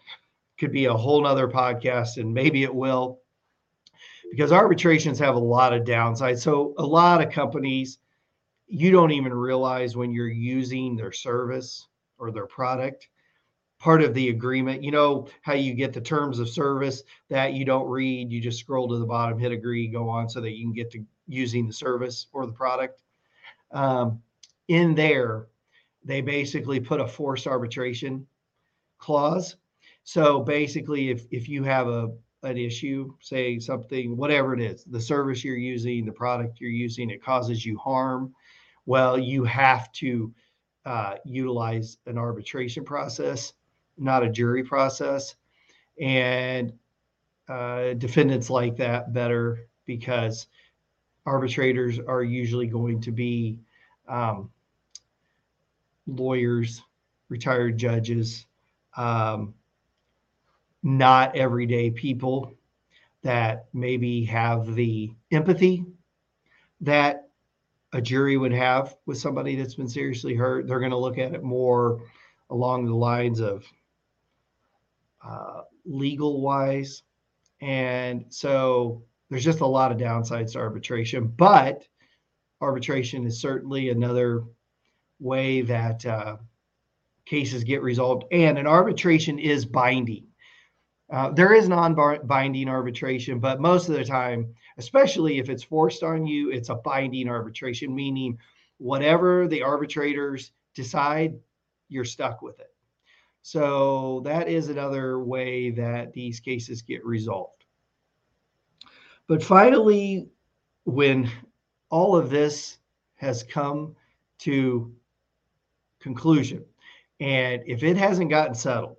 could 0.59 0.73
be 0.73 0.87
a 0.87 0.93
whole 0.93 1.23
nother 1.23 1.47
podcast, 1.47 2.17
and 2.17 2.35
maybe 2.35 2.65
it 2.65 2.75
will. 2.75 3.21
because 4.31 4.53
arbitrations 4.53 5.19
have 5.19 5.35
a 5.35 5.39
lot 5.39 5.73
of 5.73 5.85
downsides. 5.85 6.41
So 6.41 6.75
a 6.79 6.87
lot 6.87 7.23
of 7.23 7.33
companies, 7.33 7.99
you 8.67 8.91
don't 8.91 9.11
even 9.11 9.35
realize 9.35 9.97
when 9.97 10.13
you're 10.13 10.29
using 10.29 10.97
their 10.97 11.13
service 11.13 11.89
or 12.19 12.31
their 12.31 12.47
product 12.47 13.09
part 13.81 14.03
of 14.03 14.15
the 14.15 14.29
agreement. 14.29 14.85
You 14.85 14.91
know 14.91 15.27
how 15.43 15.55
you 15.55 15.75
get 15.75 15.93
the 15.93 16.01
terms 16.01 16.39
of 16.39 16.49
service 16.49 17.03
that 17.29 17.55
you 17.55 17.65
don't 17.65 17.89
read, 17.89 18.31
you 18.31 18.41
just 18.41 18.61
scroll 18.61 18.89
to 18.89 18.99
the 18.99 19.07
bottom, 19.07 19.39
hit 19.39 19.53
agree, 19.53 19.89
go 19.89 20.09
on 20.09 20.29
so 20.29 20.41
that 20.43 20.53
you 20.53 20.65
can 20.65 20.75
get 20.75 20.91
to 20.93 21.05
using 21.31 21.66
the 21.66 21.72
service 21.72 22.26
or 22.33 22.47
the 22.47 22.53
product. 22.53 23.03
Um, 23.72 24.22
in 24.68 24.95
there, 24.95 25.47
they 26.05 26.20
basically 26.20 26.81
put 26.81 27.01
a 27.01 27.07
forced 27.07 27.47
arbitration 27.47 28.26
clause. 28.99 29.57
So 30.05 30.41
basically, 30.41 31.11
if 31.11 31.26
if 31.31 31.49
you 31.49 31.62
have 31.64 31.89
a 31.89 32.12
an 32.43 32.57
issue, 32.57 33.12
say 33.20 33.59
something, 33.59 34.16
whatever 34.16 34.55
it 34.55 34.61
is, 34.62 34.85
the 34.85 35.01
service 35.01 35.45
you're 35.45 35.57
using, 35.57 36.07
the 36.07 36.12
product 36.12 36.59
you're 36.59 36.70
using, 36.70 37.11
it 37.11 37.22
causes 37.22 37.66
you 37.66 37.76
harm, 37.76 38.35
well, 38.87 39.18
you 39.18 39.45
have 39.45 39.93
to 39.93 40.33
uh, 40.87 41.16
utilize 41.24 41.99
an 42.07 42.16
arbitration 42.16 42.83
process 42.83 43.53
not 44.01 44.22
a 44.22 44.31
jury 44.31 44.64
process. 44.64 45.37
And 46.01 46.72
uh, 47.49 47.95
defendants 47.95 48.51
like 48.51 48.76
that 48.76 49.12
better 49.12 49.68
because 49.85 50.47
arbitrators 51.27 51.99
are 51.99 52.23
usually 52.23 52.66
going 52.66 53.01
to 53.03 53.12
be 53.12 53.59
um, 54.09 54.51
lawyers, 56.07 56.83
retired 57.29 57.79
judges, 57.79 58.47
um, 58.97 59.55
not 60.83 61.37
everyday 61.37 61.91
people 61.91 62.53
that 63.23 63.66
maybe 63.73 64.25
have 64.25 64.75
the 64.75 65.12
empathy 65.31 65.85
that 66.81 67.29
a 67.93 68.01
jury 68.01 68.37
would 68.37 68.53
have 68.53 68.97
with 69.07 69.18
somebody 69.18 69.57
that's 69.57 69.75
been 69.75 69.89
seriously 69.89 70.35
hurt. 70.35 70.66
They're 70.66 70.79
going 70.79 70.91
to 70.93 70.97
look 70.97 71.18
at 71.18 71.35
it 71.35 71.43
more 71.43 72.03
along 72.49 72.87
the 72.87 72.95
lines 72.95 73.41
of 73.41 73.64
uh, 75.25 75.62
legal 75.85 76.41
wise. 76.41 77.03
And 77.61 78.25
so 78.31 79.03
there's 79.31 79.45
just 79.45 79.61
a 79.61 79.66
lot 79.66 79.93
of 79.93 79.99
downsides 79.99 80.53
to 80.53 80.59
arbitration, 80.59 81.28
but 81.28 81.87
arbitration 82.61 83.24
is 83.24 83.41
certainly 83.41 83.89
another 83.89 84.45
way 85.20 85.62
that 85.62 86.05
uh, 86.05 86.37
cases 87.24 87.62
get 87.62 87.83
resolved. 87.83 88.24
And 88.33 88.59
an 88.59 88.66
arbitration 88.66 89.39
is 89.39 89.64
binding. 89.64 90.26
Uh, 91.11 91.31
there 91.31 91.55
is 91.55 91.68
non 91.68 91.95
binding 92.24 92.68
arbitration, 92.68 93.41
but 93.41 93.61
most 93.61 93.89
of 93.89 93.95
the 93.95 94.05
time, 94.05 94.55
especially 94.78 95.39
if 95.39 95.49
it's 95.49 95.62
forced 95.62 96.03
on 96.03 96.26
you, 96.26 96.51
it's 96.51 96.68
a 96.68 96.76
binding 96.76 97.28
arbitration, 97.28 97.95
meaning 97.95 98.39
whatever 98.78 99.47
the 99.49 99.62
arbitrators 99.62 100.53
decide, 100.74 101.35
you're 101.89 102.05
stuck 102.05 102.43
with 102.43 102.59
it. 102.61 102.72
So 103.43 104.22
that 104.24 104.49
is 104.49 104.68
another 104.68 105.18
way 105.18 105.70
that 105.70 106.12
these 106.12 106.41
cases 106.41 106.83
get 106.83 107.05
resolved. 107.05 107.60
But 109.31 109.45
finally, 109.45 110.28
when 110.87 111.31
all 111.89 112.16
of 112.16 112.31
this 112.31 112.78
has 113.14 113.45
come 113.45 113.95
to 114.41 114.93
conclusion, 116.01 116.64
and 117.20 117.62
if 117.64 117.85
it 117.85 117.97
hasn't 117.97 118.31
gotten 118.31 118.57
settled, 118.57 118.97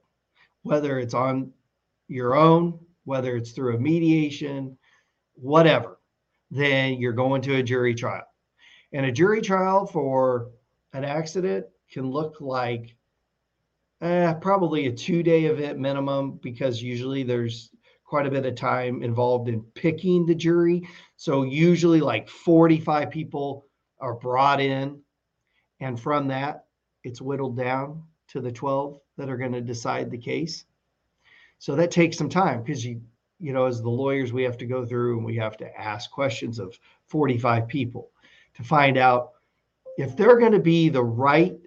whether 0.61 0.99
it's 0.99 1.13
on 1.13 1.51
your 2.07 2.33
own, 2.33 2.79
whether 3.03 3.35
it's 3.35 3.51
through 3.51 3.75
a 3.75 3.79
mediation, 3.81 4.77
whatever, 5.33 5.99
then 6.49 6.93
you're 6.93 7.11
going 7.11 7.41
to 7.41 7.55
a 7.55 7.63
jury 7.63 7.93
trial. 7.93 8.23
And 8.93 9.05
a 9.05 9.11
jury 9.11 9.41
trial 9.41 9.85
for 9.85 10.51
an 10.93 11.03
accident 11.03 11.65
can 11.91 12.09
look 12.09 12.39
like 12.39 12.95
Eh, 14.01 14.33
probably 14.33 14.87
a 14.87 14.91
two 14.91 15.21
day 15.21 15.45
event 15.45 15.77
minimum 15.77 16.39
because 16.41 16.81
usually 16.81 17.21
there's 17.21 17.69
quite 18.11 18.27
a 18.27 18.29
bit 18.29 18.45
of 18.45 18.55
time 18.55 19.01
involved 19.03 19.47
in 19.47 19.61
picking 19.73 20.25
the 20.25 20.35
jury. 20.35 20.85
So 21.15 21.43
usually 21.43 22.01
like 22.01 22.27
45 22.27 23.09
people 23.09 23.67
are 24.01 24.15
brought 24.15 24.59
in. 24.59 24.99
And 25.79 25.97
from 25.97 26.27
that, 26.27 26.65
it's 27.05 27.21
whittled 27.21 27.55
down 27.55 28.03
to 28.27 28.41
the 28.41 28.51
12 28.51 28.99
that 29.15 29.29
are 29.29 29.37
going 29.37 29.53
to 29.53 29.61
decide 29.61 30.11
the 30.11 30.17
case. 30.17 30.65
So 31.59 31.73
that 31.77 31.89
takes 31.89 32.17
some 32.17 32.27
time 32.27 32.61
because 32.61 32.85
you, 32.85 32.99
you 33.39 33.53
know, 33.53 33.65
as 33.65 33.81
the 33.81 33.89
lawyers, 33.89 34.33
we 34.33 34.43
have 34.43 34.57
to 34.57 34.65
go 34.65 34.85
through 34.85 35.15
and 35.15 35.25
we 35.25 35.37
have 35.37 35.55
to 35.55 35.79
ask 35.79 36.11
questions 36.11 36.59
of 36.59 36.77
45 37.07 37.65
people 37.69 38.11
to 38.55 38.63
find 38.63 38.97
out 38.97 39.35
if 39.97 40.17
they're 40.17 40.37
going 40.37 40.51
to 40.51 40.59
be 40.59 40.89
the 40.89 41.01
right 41.01 41.57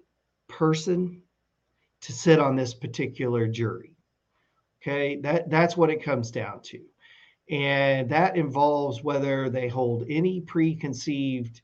person 0.48 1.22
to 2.02 2.12
sit 2.12 2.38
on 2.38 2.54
this 2.54 2.74
particular 2.74 3.48
jury. 3.48 3.93
Okay, 4.86 5.16
that 5.22 5.48
that's 5.48 5.78
what 5.78 5.88
it 5.88 6.02
comes 6.02 6.30
down 6.30 6.60
to. 6.64 6.78
And 7.50 8.06
that 8.10 8.36
involves 8.36 9.02
whether 9.02 9.48
they 9.48 9.66
hold 9.66 10.04
any 10.10 10.42
preconceived 10.42 11.62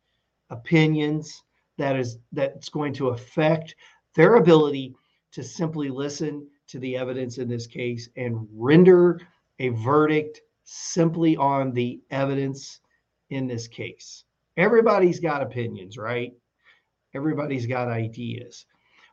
opinions 0.49 1.43
that 1.77 1.97
is 1.97 2.17
that's 2.33 2.71
going 2.71 2.95
to 2.95 3.09
affect 3.09 3.75
their 4.15 4.37
ability 4.37 4.95
to 5.33 5.43
simply 5.43 5.91
listen 5.91 6.49
to 6.69 6.79
the 6.79 6.97
evidence 6.97 7.37
in 7.37 7.47
this 7.47 7.67
case 7.67 8.09
and 8.17 8.49
render 8.55 9.21
a 9.59 9.69
verdict 9.69 10.41
simply 10.65 11.37
on 11.37 11.73
the 11.73 12.01
evidence 12.11 12.81
in 13.29 13.47
this 13.47 13.69
case. 13.69 14.25
Everybody's 14.57 15.21
got 15.21 15.43
opinions, 15.43 15.99
right? 15.99 16.33
Everybody's 17.15 17.67
got 17.67 17.89
ideas. 17.89 18.65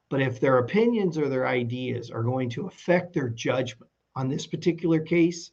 But 0.10 0.22
if 0.22 0.40
their 0.40 0.60
opinions 0.60 1.18
or 1.18 1.28
their 1.28 1.46
ideas 1.46 2.10
are 2.10 2.24
going 2.24 2.50
to 2.52 2.68
affect 2.68 3.14
their 3.14 3.28
judgment 3.28 3.92
on 4.18 4.28
this 4.28 4.48
particular 4.48 5.00
case, 5.00 5.52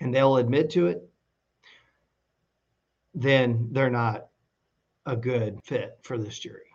and 0.00 0.14
they'll 0.14 0.36
admit 0.36 0.70
to 0.70 0.86
it, 0.86 1.02
then 3.14 3.68
they're 3.72 3.90
not 3.90 4.28
a 5.06 5.16
good 5.16 5.58
fit 5.64 5.98
for 6.02 6.16
this 6.16 6.38
jury. 6.38 6.70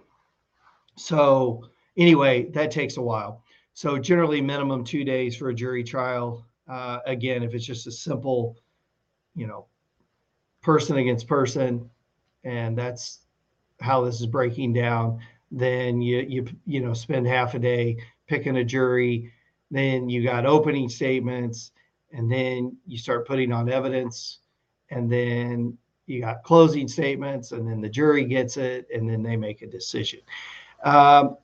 So, 0.97 1.69
anyway, 1.97 2.49
that 2.51 2.69
takes 2.69 2.97
a 2.97 3.01
while. 3.01 3.43
So, 3.73 3.97
generally, 3.97 4.41
minimum 4.41 4.83
two 4.83 5.05
days 5.05 5.37
for 5.37 5.49
a 5.49 5.55
jury 5.55 5.83
trial. 5.83 6.45
Uh, 6.67 6.99
again, 7.05 7.43
if 7.43 7.53
it's 7.53 7.65
just 7.65 7.87
a 7.87 7.91
simple, 7.91 8.57
you 9.35 9.47
know, 9.47 9.67
person 10.61 10.97
against 10.97 11.27
person, 11.27 11.89
and 12.43 12.77
that's 12.77 13.19
how 13.79 14.03
this 14.03 14.19
is 14.19 14.27
breaking 14.27 14.73
down 14.73 15.19
then 15.53 16.01
you 16.01 16.25
you 16.27 16.45
you 16.65 16.81
know 16.81 16.93
spend 16.93 17.27
half 17.27 17.53
a 17.53 17.59
day 17.59 17.95
picking 18.27 18.57
a 18.57 18.63
jury 18.63 19.31
then 19.75 20.09
you 20.09 20.23
got 20.23 20.45
opening 20.45 20.89
statements 20.89 21.71
and 22.11 22.31
then 22.31 22.75
you 22.85 22.97
start 22.97 23.27
putting 23.27 23.51
on 23.51 23.69
evidence 23.69 24.39
and 24.89 25.11
then 25.11 25.77
you 26.05 26.21
got 26.21 26.43
closing 26.43 26.87
statements 26.87 27.51
and 27.51 27.67
then 27.67 27.81
the 27.81 27.89
jury 27.89 28.25
gets 28.25 28.57
it 28.57 28.87
and 28.93 29.09
then 29.09 29.23
they 29.23 29.35
make 29.35 29.61
a 29.61 29.67
decision 29.67 30.19
um, 30.83 31.37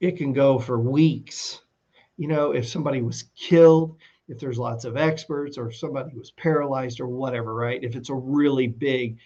it 0.00 0.16
can 0.16 0.32
go 0.32 0.58
for 0.58 0.78
weeks 0.78 1.62
you 2.16 2.28
know 2.28 2.52
if 2.52 2.68
somebody 2.68 3.02
was 3.02 3.24
killed 3.36 3.96
if 4.28 4.38
there's 4.38 4.58
lots 4.58 4.84
of 4.84 4.96
experts 4.96 5.58
or 5.58 5.68
if 5.68 5.76
somebody 5.76 6.16
was 6.16 6.30
paralyzed 6.32 7.00
or 7.00 7.08
whatever 7.08 7.54
right 7.54 7.82
if 7.82 7.96
it's 7.96 8.10
a 8.10 8.14
really 8.14 8.66
big 8.66 9.16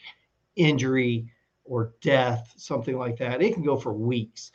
injury 0.56 1.26
or 1.68 1.92
death, 2.00 2.52
something 2.56 2.98
like 2.98 3.16
that. 3.18 3.42
It 3.42 3.54
can 3.54 3.62
go 3.62 3.76
for 3.76 3.92
weeks. 3.92 4.52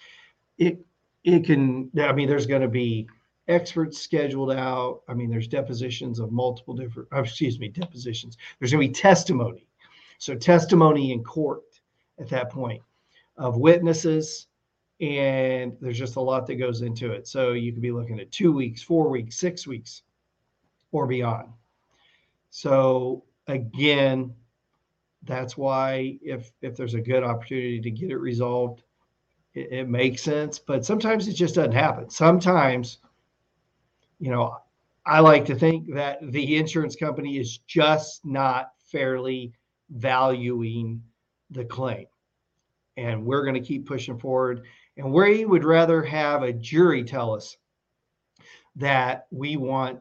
It 0.58 0.80
it 1.24 1.46
can. 1.46 1.90
I 2.00 2.12
mean, 2.12 2.28
there's 2.28 2.46
going 2.46 2.62
to 2.62 2.68
be 2.68 3.08
experts 3.48 4.00
scheduled 4.00 4.52
out. 4.52 5.02
I 5.08 5.14
mean, 5.14 5.30
there's 5.30 5.48
depositions 5.48 6.20
of 6.20 6.32
multiple 6.32 6.74
different. 6.74 7.10
Oh, 7.12 7.20
excuse 7.22 7.60
me, 7.60 7.70
depositions. 7.70 8.38
There's 8.60 8.72
going 8.72 8.88
to 8.88 8.88
be 8.88 8.94
testimony. 8.94 9.68
So 10.18 10.36
testimony 10.36 11.12
in 11.12 11.24
court 11.24 11.64
at 12.20 12.30
that 12.30 12.50
point 12.50 12.82
of 13.38 13.58
witnesses, 13.58 14.48
and 15.02 15.76
there's 15.82 15.98
just 15.98 16.16
a 16.16 16.22
lot 16.22 16.48
that 16.48 16.56
goes 16.56 16.82
into 16.82 17.12
it. 17.12 17.28
So 17.28 17.52
you 17.52 17.74
could 17.74 17.82
be 17.82 17.92
looking 17.92 18.20
at 18.20 18.32
two 18.32 18.54
weeks, 18.54 18.82
four 18.82 19.10
weeks, 19.10 19.38
six 19.38 19.68
weeks, 19.68 20.04
or 20.92 21.08
beyond. 21.08 21.50
So 22.52 23.24
again, 23.48 24.34
that's 25.24 25.58
why 25.58 26.20
if 26.22 26.52
if 26.62 26.76
there's 26.76 26.94
a 26.94 27.02
good 27.02 27.24
opportunity 27.24 27.82
to 27.82 27.92
get 27.92 28.12
it 28.12 28.18
resolved, 28.18 28.84
it, 29.54 29.72
it 29.72 29.90
makes 29.90 30.22
sense. 30.22 30.60
But 30.60 30.86
sometimes 30.86 31.28
it 31.28 31.34
just 31.34 31.56
doesn't 31.56 31.72
happen. 31.72 32.10
Sometimes, 32.10 33.00
you 34.24 34.32
know, 34.32 34.56
I 35.06 35.20
like 35.20 35.44
to 35.48 35.56
think 35.56 35.94
that 35.96 36.20
the 36.32 36.56
insurance 36.56 36.96
company 36.96 37.38
is 37.38 37.58
just 37.68 38.26
not 38.26 38.70
fairly 38.86 39.52
valuing 39.90 41.04
the 41.52 41.66
claim. 41.66 42.06
And 42.96 43.26
we're 43.26 43.44
going 43.44 43.62
to 43.62 43.68
keep 43.68 43.86
pushing 43.86 44.18
forward. 44.18 44.64
And 44.96 45.12
we 45.12 45.44
would 45.44 45.66
rather 45.66 46.02
have 46.04 46.42
a 46.42 46.54
jury 46.54 47.04
tell 47.04 47.36
us 47.36 47.58
that 48.78 49.28
we 49.30 49.58
want 49.58 50.00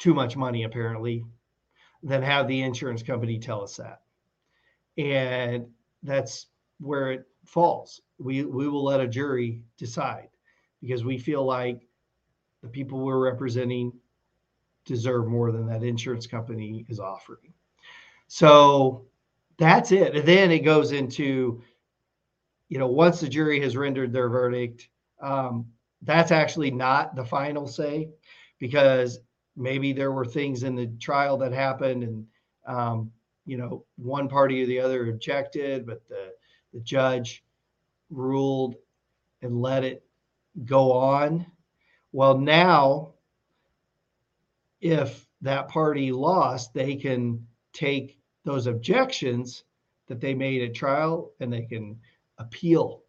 too 0.00 0.12
much 0.12 0.36
money, 0.36 0.64
apparently, 0.64 1.24
than 2.02 2.20
have 2.20 2.48
the 2.48 2.62
insurance 2.62 3.04
company 3.04 3.38
tell 3.38 3.62
us 3.62 3.76
that. 3.76 4.00
And 5.00 5.68
that's 6.02 6.46
where 6.80 7.12
it 7.12 7.26
falls. 7.46 8.00
We 8.18 8.44
we 8.44 8.68
will 8.68 8.82
let 8.82 9.00
a 9.00 9.06
jury 9.06 9.62
decide 9.76 10.30
because 10.80 11.04
we 11.04 11.16
feel 11.16 11.44
like 11.44 11.87
the 12.62 12.68
people 12.68 12.98
we're 12.98 13.22
representing 13.22 13.92
deserve 14.84 15.26
more 15.26 15.52
than 15.52 15.66
that 15.66 15.82
insurance 15.82 16.26
company 16.26 16.84
is 16.88 16.98
offering. 16.98 17.52
So 18.26 19.04
that's 19.58 19.92
it. 19.92 20.16
And 20.16 20.26
then 20.26 20.50
it 20.50 20.60
goes 20.60 20.92
into, 20.92 21.62
you 22.68 22.78
know, 22.78 22.86
once 22.86 23.20
the 23.20 23.28
jury 23.28 23.60
has 23.60 23.76
rendered 23.76 24.12
their 24.12 24.28
verdict, 24.28 24.88
um, 25.20 25.66
that's 26.02 26.30
actually 26.30 26.70
not 26.70 27.16
the 27.16 27.24
final 27.24 27.66
say 27.66 28.08
because 28.58 29.20
maybe 29.56 29.92
there 29.92 30.12
were 30.12 30.24
things 30.24 30.62
in 30.62 30.74
the 30.74 30.86
trial 31.00 31.36
that 31.38 31.52
happened 31.52 32.02
and, 32.04 32.26
um, 32.66 33.10
you 33.46 33.56
know, 33.56 33.84
one 33.96 34.28
party 34.28 34.62
or 34.62 34.66
the 34.66 34.78
other 34.78 35.10
objected, 35.10 35.86
but 35.86 36.06
the, 36.08 36.32
the 36.72 36.80
judge 36.80 37.44
ruled 38.10 38.76
and 39.42 39.60
let 39.60 39.84
it 39.84 40.04
go 40.64 40.92
on. 40.92 41.46
Well, 42.12 42.38
now, 42.38 43.14
if 44.80 45.26
that 45.42 45.68
party 45.68 46.12
lost, 46.12 46.72
they 46.72 46.96
can 46.96 47.46
take 47.72 48.18
those 48.44 48.66
objections 48.66 49.64
that 50.06 50.20
they 50.20 50.34
made 50.34 50.62
at 50.62 50.74
trial 50.74 51.32
and 51.40 51.52
they 51.52 51.62
can 51.62 51.98
appeal 52.38 53.02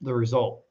the 0.00 0.14
result 0.14 0.62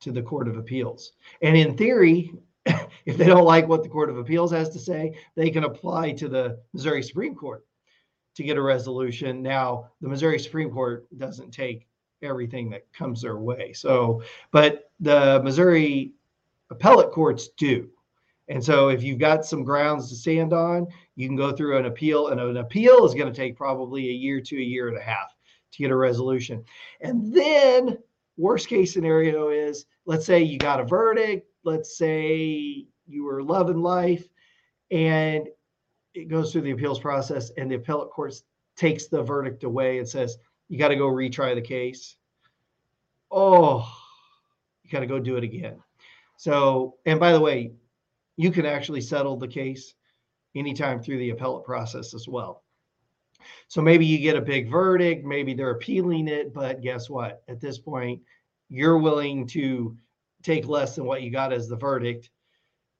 to 0.00 0.12
the 0.12 0.22
Court 0.22 0.48
of 0.48 0.56
Appeals. 0.56 1.12
And 1.42 1.56
in 1.56 1.76
theory, 1.76 2.32
if 2.66 3.16
they 3.16 3.26
don't 3.26 3.44
like 3.44 3.66
what 3.66 3.82
the 3.82 3.88
Court 3.88 4.10
of 4.10 4.18
Appeals 4.18 4.52
has 4.52 4.68
to 4.70 4.78
say, 4.78 5.16
they 5.34 5.50
can 5.50 5.64
apply 5.64 6.12
to 6.12 6.28
the 6.28 6.60
Missouri 6.72 7.02
Supreme 7.02 7.34
Court 7.34 7.66
to 8.36 8.42
get 8.42 8.56
a 8.56 8.62
resolution. 8.62 9.42
Now, 9.42 9.90
the 10.00 10.08
Missouri 10.08 10.38
Supreme 10.38 10.70
Court 10.70 11.06
doesn't 11.16 11.50
take 11.50 11.86
everything 12.22 12.70
that 12.70 12.92
comes 12.92 13.22
their 13.22 13.38
way. 13.38 13.72
So, 13.72 14.22
but 14.50 14.90
the 15.00 15.40
Missouri 15.42 16.14
appellate 16.74 17.12
courts 17.12 17.48
do. 17.56 17.88
And 18.48 18.62
so 18.62 18.88
if 18.88 19.02
you've 19.02 19.18
got 19.18 19.44
some 19.44 19.64
grounds 19.64 20.08
to 20.10 20.16
stand 20.16 20.52
on, 20.52 20.86
you 21.16 21.26
can 21.26 21.36
go 21.36 21.52
through 21.52 21.78
an 21.78 21.86
appeal, 21.86 22.28
and 22.28 22.40
an 22.40 22.58
appeal 22.58 23.06
is 23.06 23.14
going 23.14 23.32
to 23.32 23.36
take 23.36 23.56
probably 23.56 24.08
a 24.08 24.12
year 24.12 24.40
to 24.40 24.56
a 24.56 24.62
year 24.62 24.88
and 24.88 24.98
a 24.98 25.02
half 25.02 25.34
to 25.72 25.78
get 25.78 25.90
a 25.90 25.96
resolution. 25.96 26.62
And 27.00 27.34
then, 27.34 27.98
worst 28.36 28.68
case 28.68 28.92
scenario 28.92 29.48
is 29.48 29.86
let's 30.06 30.26
say 30.26 30.42
you 30.42 30.58
got 30.58 30.80
a 30.80 30.84
verdict, 30.84 31.48
let's 31.62 31.96
say 31.96 32.86
you 33.06 33.24
were 33.24 33.42
loving 33.42 33.80
life, 33.80 34.28
and 34.90 35.48
it 36.14 36.28
goes 36.28 36.52
through 36.52 36.62
the 36.62 36.72
appeals 36.72 37.00
process, 37.00 37.50
and 37.56 37.70
the 37.70 37.76
appellate 37.76 38.10
court 38.10 38.34
takes 38.76 39.06
the 39.06 39.22
verdict 39.22 39.64
away 39.64 39.98
and 39.98 40.08
says, 40.08 40.38
you 40.68 40.78
got 40.78 40.88
to 40.88 40.96
go 40.96 41.08
retry 41.08 41.54
the 41.54 41.62
case. 41.62 42.16
Oh, 43.30 43.90
you 44.82 44.90
got 44.90 45.00
to 45.00 45.06
go 45.06 45.18
do 45.18 45.36
it 45.36 45.44
again. 45.44 45.82
So, 46.36 46.96
and 47.06 47.20
by 47.20 47.32
the 47.32 47.40
way, 47.40 47.72
you 48.36 48.50
can 48.50 48.66
actually 48.66 49.00
settle 49.00 49.36
the 49.36 49.48
case 49.48 49.94
anytime 50.54 51.00
through 51.00 51.18
the 51.18 51.30
appellate 51.30 51.64
process 51.64 52.14
as 52.14 52.28
well. 52.28 52.62
So 53.68 53.82
maybe 53.82 54.06
you 54.06 54.18
get 54.18 54.36
a 54.36 54.40
big 54.40 54.70
verdict, 54.70 55.24
maybe 55.24 55.54
they're 55.54 55.70
appealing 55.70 56.28
it, 56.28 56.54
but 56.54 56.80
guess 56.80 57.10
what? 57.10 57.42
At 57.48 57.60
this 57.60 57.78
point, 57.78 58.22
you're 58.68 58.98
willing 58.98 59.46
to 59.48 59.96
take 60.42 60.66
less 60.66 60.94
than 60.94 61.04
what 61.04 61.22
you 61.22 61.30
got 61.30 61.52
as 61.52 61.68
the 61.68 61.76
verdict. 61.76 62.30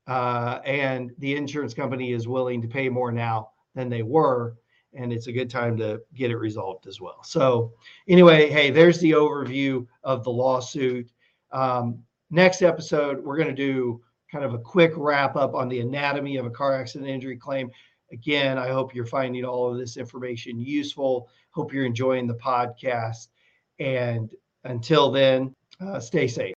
Uh, 0.07 0.61
and 0.65 1.13
the 1.19 1.35
insurance 1.35 1.73
company 1.73 2.13
is 2.13 2.29
willing 2.29 2.61
to 2.61 2.69
pay 2.69 2.89
more 2.89 3.11
now 3.11 3.51
than 3.75 3.89
they 3.89 4.03
were. 4.03 4.57
And 4.93 5.13
it's 5.13 5.27
a 5.27 5.33
good 5.33 5.51
time 5.51 5.77
to 5.79 6.01
get 6.15 6.31
it 6.31 6.37
resolved 6.37 6.87
as 6.87 7.01
well. 7.01 7.23
So, 7.25 7.73
anyway, 8.07 8.51
hey, 8.51 8.71
there's 8.71 9.01
the 9.01 9.13
overview 9.13 9.87
of 10.05 10.23
the 10.23 10.31
lawsuit. 10.31 11.11
Um, 11.51 12.01
next 12.35 12.63
episode, 12.63 13.25
we're 13.25 13.37
going 13.37 13.49
to 13.49 13.55
do 13.55 14.03
kind 14.31 14.45
of 14.45 14.53
a 14.53 14.59
quick 14.59 14.93
wrap 14.97 15.37
up 15.37 15.55
on 15.55 15.69
the 15.69 15.81
anatomy 15.81 16.37
of 16.37 16.45
a 16.45 16.51
car 16.51 16.75
accident 16.75 17.09
injury 17.09 17.37
claim. 17.37 17.71
Again, 18.13 18.59
I 18.59 18.69
hope 18.69 18.95
you're 18.95 19.07
finding 19.07 19.45
all 19.45 19.71
of 19.71 19.79
this 19.79 19.97
information 19.97 20.59
useful. 20.59 21.29
Hope 21.51 21.73
you're 21.73 21.87
enjoying 21.87 22.27
the 22.27 22.35
podcast. 22.35 23.29
And 23.79 24.31
until 24.65 25.11
then, 25.11 25.55
uh, 25.81 26.01
stay 26.01 26.27
safe. 26.27 26.53